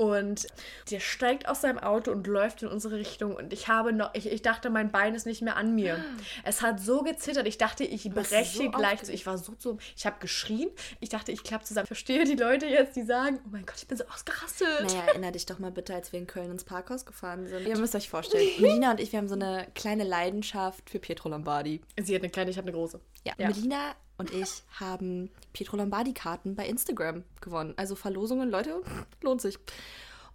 Und 0.00 0.46
der 0.90 0.98
steigt 0.98 1.46
aus 1.46 1.60
seinem 1.60 1.78
Auto 1.78 2.10
und 2.10 2.26
läuft 2.26 2.62
in 2.62 2.68
unsere 2.68 2.96
Richtung. 2.96 3.36
Und 3.36 3.52
ich 3.52 3.68
habe 3.68 3.92
noch, 3.92 4.14
ich, 4.14 4.32
ich 4.32 4.40
dachte, 4.40 4.70
mein 4.70 4.90
Bein 4.90 5.14
ist 5.14 5.26
nicht 5.26 5.42
mehr 5.42 5.56
an 5.56 5.74
mir. 5.74 6.02
Es 6.42 6.62
hat 6.62 6.80
so 6.80 7.02
gezittert. 7.02 7.46
Ich 7.46 7.58
dachte, 7.58 7.84
ich 7.84 8.08
breche 8.08 8.44
so 8.56 8.70
gleich. 8.70 9.06
Ich 9.10 9.26
war 9.26 9.36
so 9.36 9.52
zu. 9.52 9.76
Ich 9.94 10.06
habe 10.06 10.16
geschrien. 10.18 10.70
Ich 11.00 11.10
dachte, 11.10 11.32
ich 11.32 11.44
klappe 11.44 11.66
zusammen. 11.66 11.84
Ich 11.84 11.88
verstehe 11.88 12.24
die 12.24 12.34
Leute 12.34 12.64
jetzt, 12.64 12.96
die 12.96 13.02
sagen: 13.02 13.40
Oh 13.44 13.48
mein 13.52 13.66
Gott, 13.66 13.76
ich 13.76 13.88
bin 13.88 13.98
so 13.98 14.04
ausgerastet. 14.06 14.84
Naja, 14.84 15.02
erinner 15.08 15.32
dich 15.32 15.44
doch 15.44 15.58
mal 15.58 15.70
bitte, 15.70 15.94
als 15.94 16.12
wir 16.12 16.18
in 16.18 16.26
Köln 16.26 16.50
ins 16.50 16.64
Parkhaus 16.64 17.04
gefahren 17.04 17.46
sind. 17.46 17.66
Ihr 17.68 17.76
müsst 17.76 17.94
euch 17.94 18.08
vorstellen, 18.08 18.48
Melina 18.58 18.92
und 18.92 19.00
ich, 19.00 19.12
wir 19.12 19.18
haben 19.18 19.28
so 19.28 19.34
eine 19.34 19.66
kleine 19.74 20.04
Leidenschaft 20.04 20.88
für 20.88 20.98
Pietro 20.98 21.28
Lombardi. 21.28 21.82
Sie 22.00 22.14
hat 22.14 22.22
eine 22.22 22.30
kleine, 22.30 22.50
ich 22.50 22.56
habe 22.56 22.68
eine 22.68 22.76
große. 22.76 22.98
Ja, 23.26 23.34
Ja. 23.36 23.48
Melina 23.48 23.94
und 24.20 24.32
ich 24.32 24.62
haben 24.78 25.30
Pietro 25.52 25.76
Lombardi-Karten 25.76 26.54
bei 26.54 26.66
Instagram 26.66 27.24
gewonnen. 27.40 27.74
Also 27.76 27.94
Verlosungen, 27.96 28.50
Leute, 28.50 28.82
lohnt 29.22 29.40
sich. 29.40 29.58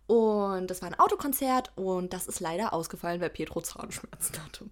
Und 0.07 0.67
das 0.67 0.81
war 0.81 0.89
ein 0.89 0.99
Autokonzert 0.99 1.71
und 1.75 2.13
das 2.13 2.27
ist 2.27 2.39
leider 2.39 2.73
ausgefallen, 2.73 3.21
weil 3.21 3.29
Pietro 3.29 3.61
Zahnschmerzen 3.61 4.43
hatte. 4.43 4.69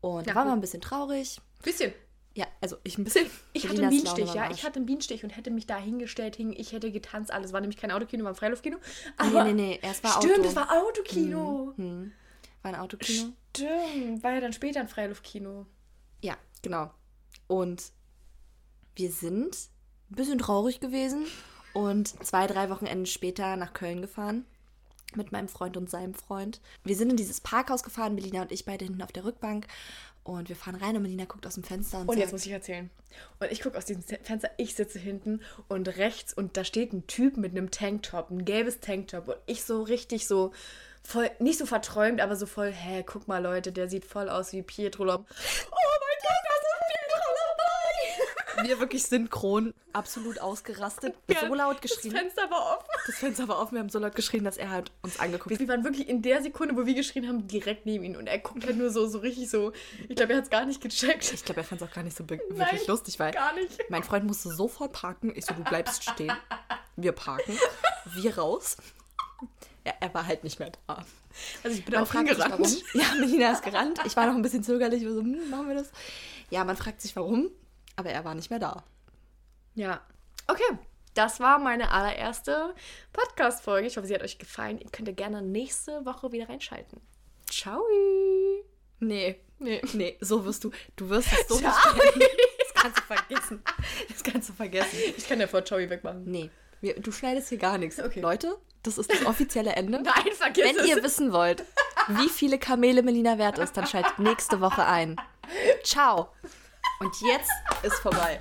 Und 0.00 0.26
da 0.26 0.32
Ja, 0.32 0.34
war 0.36 0.44
man 0.44 0.54
gut. 0.54 0.58
ein 0.58 0.60
bisschen 0.62 0.80
traurig. 0.80 1.40
Bisschen. 1.62 1.92
Ja, 2.34 2.46
also 2.60 2.76
ich 2.84 2.96
ein 2.98 3.04
bisschen. 3.04 3.26
Ich 3.52 3.68
hatte 3.68 3.80
einen 3.82 3.90
Bienenstich, 3.90 4.34
ja. 4.34 4.50
Ich 4.50 4.64
hatte 4.64 4.76
einen 4.76 4.86
Bienenstich 4.86 5.24
und 5.24 5.30
hätte 5.36 5.50
mich 5.50 5.66
da 5.66 5.76
hingestellt, 5.76 6.36
hing, 6.36 6.52
ich 6.52 6.72
hätte 6.72 6.92
getanzt, 6.92 7.32
alles. 7.32 7.52
War 7.52 7.60
nämlich 7.60 7.76
kein 7.78 7.90
Autokino, 7.90 8.24
war 8.24 8.32
ein 8.32 8.36
Freiluftkino. 8.36 8.78
Nee, 9.32 9.42
nee, 9.44 9.52
nee, 9.52 9.78
erst 9.82 10.04
war 10.04 10.12
Stimmt, 10.12 10.38
Auto. 10.40 10.48
es 10.48 10.56
war 10.56 10.70
Autokino. 10.72 11.72
Hm. 11.76 12.12
War 12.62 12.72
ein 12.74 12.78
Autokino. 12.80 13.32
Stimmt, 13.56 14.22
war 14.22 14.32
ja 14.32 14.40
dann 14.40 14.52
später 14.52 14.80
ein 14.80 14.88
Freiluftkino. 14.88 15.66
Ja, 16.22 16.36
genau. 16.62 16.90
Und 17.48 17.82
wir 19.00 19.10
sind 19.10 19.56
ein 20.10 20.14
bisschen 20.14 20.38
traurig 20.38 20.78
gewesen 20.78 21.24
und 21.72 22.22
zwei, 22.22 22.46
drei 22.46 22.68
Wochenenden 22.68 23.06
später 23.06 23.56
nach 23.56 23.72
Köln 23.72 24.02
gefahren 24.02 24.44
mit 25.14 25.32
meinem 25.32 25.48
Freund 25.48 25.78
und 25.78 25.88
seinem 25.88 26.12
Freund. 26.12 26.60
Wir 26.84 26.94
sind 26.94 27.08
in 27.08 27.16
dieses 27.16 27.40
Parkhaus 27.40 27.82
gefahren, 27.82 28.14
Melina 28.14 28.42
und 28.42 28.52
ich 28.52 28.66
beide 28.66 28.84
hinten 28.84 29.00
auf 29.00 29.10
der 29.10 29.24
Rückbank. 29.24 29.66
Und 30.22 30.50
wir 30.50 30.54
fahren 30.54 30.74
rein 30.74 30.96
und 30.96 31.02
Melina 31.02 31.24
guckt 31.24 31.46
aus 31.46 31.54
dem 31.54 31.64
Fenster 31.64 32.00
und, 32.00 32.08
Und 32.08 32.16
sagt, 32.16 32.20
jetzt 32.20 32.32
muss 32.32 32.44
ich 32.44 32.52
erzählen. 32.52 32.90
Und 33.40 33.50
ich 33.50 33.62
gucke 33.62 33.78
aus 33.78 33.86
diesem 33.86 34.02
Fenster, 34.02 34.50
ich 34.58 34.74
sitze 34.74 34.98
hinten 34.98 35.40
und 35.68 35.88
rechts 35.96 36.34
und 36.34 36.58
da 36.58 36.64
steht 36.64 36.92
ein 36.92 37.06
Typ 37.06 37.38
mit 37.38 37.52
einem 37.52 37.70
Tanktop, 37.70 38.30
ein 38.30 38.44
gelbes 38.44 38.80
Tanktop. 38.80 39.28
Und 39.28 39.36
ich 39.46 39.64
so 39.64 39.82
richtig 39.82 40.26
so 40.26 40.52
voll, 41.02 41.30
nicht 41.38 41.58
so 41.58 41.64
verträumt, 41.64 42.20
aber 42.20 42.36
so 42.36 42.44
voll, 42.44 42.70
hä, 42.70 43.02
guck 43.04 43.28
mal 43.28 43.42
Leute, 43.42 43.72
der 43.72 43.88
sieht 43.88 44.04
voll 44.04 44.28
aus 44.28 44.52
wie 44.52 44.60
Pietro 44.62 45.04
Lom. 45.04 45.24
Oh 45.24 45.90
mein 46.00 46.18
Gott, 46.22 46.44
das 46.44 46.60
ist 46.68 46.80
Pietro 46.92 47.30
Lombardi! 47.40 48.49
Wir 48.64 48.80
wirklich 48.80 49.04
synchron 49.04 49.74
absolut 49.92 50.40
ausgerastet, 50.40 51.14
so 51.40 51.54
laut 51.54 51.82
geschrien. 51.82 52.12
Das 52.12 52.22
Fenster 52.22 52.50
war 52.50 52.78
offen. 52.78 52.86
Das 53.06 53.16
Fenster 53.16 53.48
war 53.48 53.60
offen, 53.60 53.72
wir 53.74 53.80
haben 53.80 53.88
so 53.88 53.98
laut 53.98 54.14
geschrien, 54.14 54.44
dass 54.44 54.56
er 54.56 54.70
halt 54.70 54.92
uns 55.02 55.18
angeguckt 55.18 55.52
hat. 55.52 55.60
Wir 55.60 55.68
waren 55.68 55.84
wirklich 55.84 56.08
in 56.08 56.22
der 56.22 56.42
Sekunde, 56.42 56.76
wo 56.76 56.86
wir 56.86 56.94
geschrien 56.94 57.26
haben, 57.28 57.46
direkt 57.48 57.86
neben 57.86 58.04
ihn. 58.04 58.16
Und 58.16 58.26
er 58.26 58.38
guckt 58.38 58.64
halt 58.64 58.76
nur 58.76 58.90
so, 58.90 59.06
so 59.06 59.18
richtig 59.18 59.50
so. 59.50 59.72
Ich 60.08 60.16
glaube, 60.16 60.32
er 60.32 60.38
hat 60.38 60.44
es 60.44 60.50
gar 60.50 60.64
nicht 60.64 60.80
gecheckt. 60.80 61.32
Ich 61.32 61.44
glaube, 61.44 61.60
er 61.60 61.64
fand 61.64 61.82
es 61.82 61.88
auch 61.88 61.92
gar 61.92 62.02
nicht 62.02 62.16
so 62.16 62.24
Nein, 62.24 62.40
wirklich 62.58 62.86
lustig, 62.86 63.18
weil 63.18 63.32
Gar 63.32 63.54
nicht. 63.54 63.78
Mein 63.88 64.02
Freund 64.02 64.26
musste 64.26 64.50
sofort 64.50 64.92
parken. 64.92 65.32
Ich 65.34 65.46
so, 65.46 65.54
du 65.54 65.62
bleibst 65.64 66.08
stehen. 66.08 66.32
Wir 66.96 67.12
parken. 67.12 67.58
Wir 68.14 68.38
raus. 68.38 68.76
Er, 69.84 69.94
er 70.00 70.14
war 70.14 70.26
halt 70.26 70.44
nicht 70.44 70.58
mehr 70.58 70.72
da. 70.86 71.04
Also 71.62 71.78
ich 71.78 71.84
bin 71.84 71.94
Man 71.94 72.04
auch 72.04 72.12
sich, 72.12 72.38
warum. 72.38 72.76
Ja, 72.92 73.14
Melina 73.18 73.52
ist 73.52 73.62
gerannt. 73.62 74.00
Ich 74.04 74.16
war 74.16 74.26
noch 74.26 74.34
ein 74.34 74.42
bisschen 74.42 74.62
zögerlich. 74.62 75.02
Ich 75.02 75.08
war 75.08 75.14
so, 75.14 75.20
hm, 75.20 75.50
machen 75.50 75.68
wir 75.68 75.76
das? 75.76 75.90
Ja, 76.50 76.64
man 76.64 76.76
fragt 76.76 77.00
sich, 77.00 77.14
warum. 77.16 77.50
Aber 78.00 78.08
er 78.08 78.24
war 78.24 78.34
nicht 78.34 78.48
mehr 78.48 78.58
da. 78.58 78.82
Ja. 79.74 80.00
Okay. 80.46 80.78
Das 81.12 81.38
war 81.38 81.58
meine 81.58 81.90
allererste 81.90 82.74
Podcast-Folge. 83.12 83.86
Ich 83.88 83.98
hoffe, 83.98 84.06
sie 84.06 84.14
hat 84.14 84.22
euch 84.22 84.38
gefallen. 84.38 84.78
Ihr 84.78 84.88
könnt 84.90 85.14
gerne 85.18 85.42
nächste 85.42 86.06
Woche 86.06 86.32
wieder 86.32 86.48
reinschalten. 86.48 86.98
Ciao. 87.50 87.82
Nee, 89.00 89.38
Nee. 89.58 89.82
nee, 89.92 90.16
so 90.22 90.46
wirst 90.46 90.64
du. 90.64 90.70
Du 90.96 91.10
wirst 91.10 91.28
es 91.30 91.46
so 91.46 91.56
Ciao. 91.58 91.72
Das 91.74 92.74
kannst 92.74 92.98
du 92.98 93.02
vergessen. 93.02 93.62
Das 94.08 94.22
kannst 94.24 94.48
du 94.48 94.52
vergessen. 94.54 94.98
Ich 95.18 95.28
kann 95.28 95.38
ja 95.40 95.46
vor 95.46 95.62
Ciao 95.62 95.78
wegmachen. 95.78 96.24
Nee, 96.24 96.48
du 96.80 97.12
schneidest 97.12 97.50
hier 97.50 97.58
gar 97.58 97.76
nichts. 97.76 98.00
Okay. 98.00 98.20
Leute, 98.20 98.56
das 98.82 98.96
ist 98.96 99.12
das 99.12 99.26
offizielle 99.26 99.72
Ende. 99.72 100.00
Nein, 100.02 100.32
vergiss 100.32 100.64
Wenn 100.64 100.76
es. 100.78 100.86
ihr 100.86 101.02
wissen 101.02 101.32
wollt, 101.34 101.64
wie 102.08 102.30
viele 102.30 102.58
Kamele 102.58 103.02
Melina 103.02 103.36
wert 103.36 103.58
ist, 103.58 103.76
dann 103.76 103.86
schaltet 103.86 104.18
nächste 104.18 104.62
Woche 104.62 104.86
ein. 104.86 105.20
Ciao. 105.84 106.30
Und 107.02 107.18
jetzt 107.22 107.50
ist 107.82 107.94
vorbei. 108.00 108.38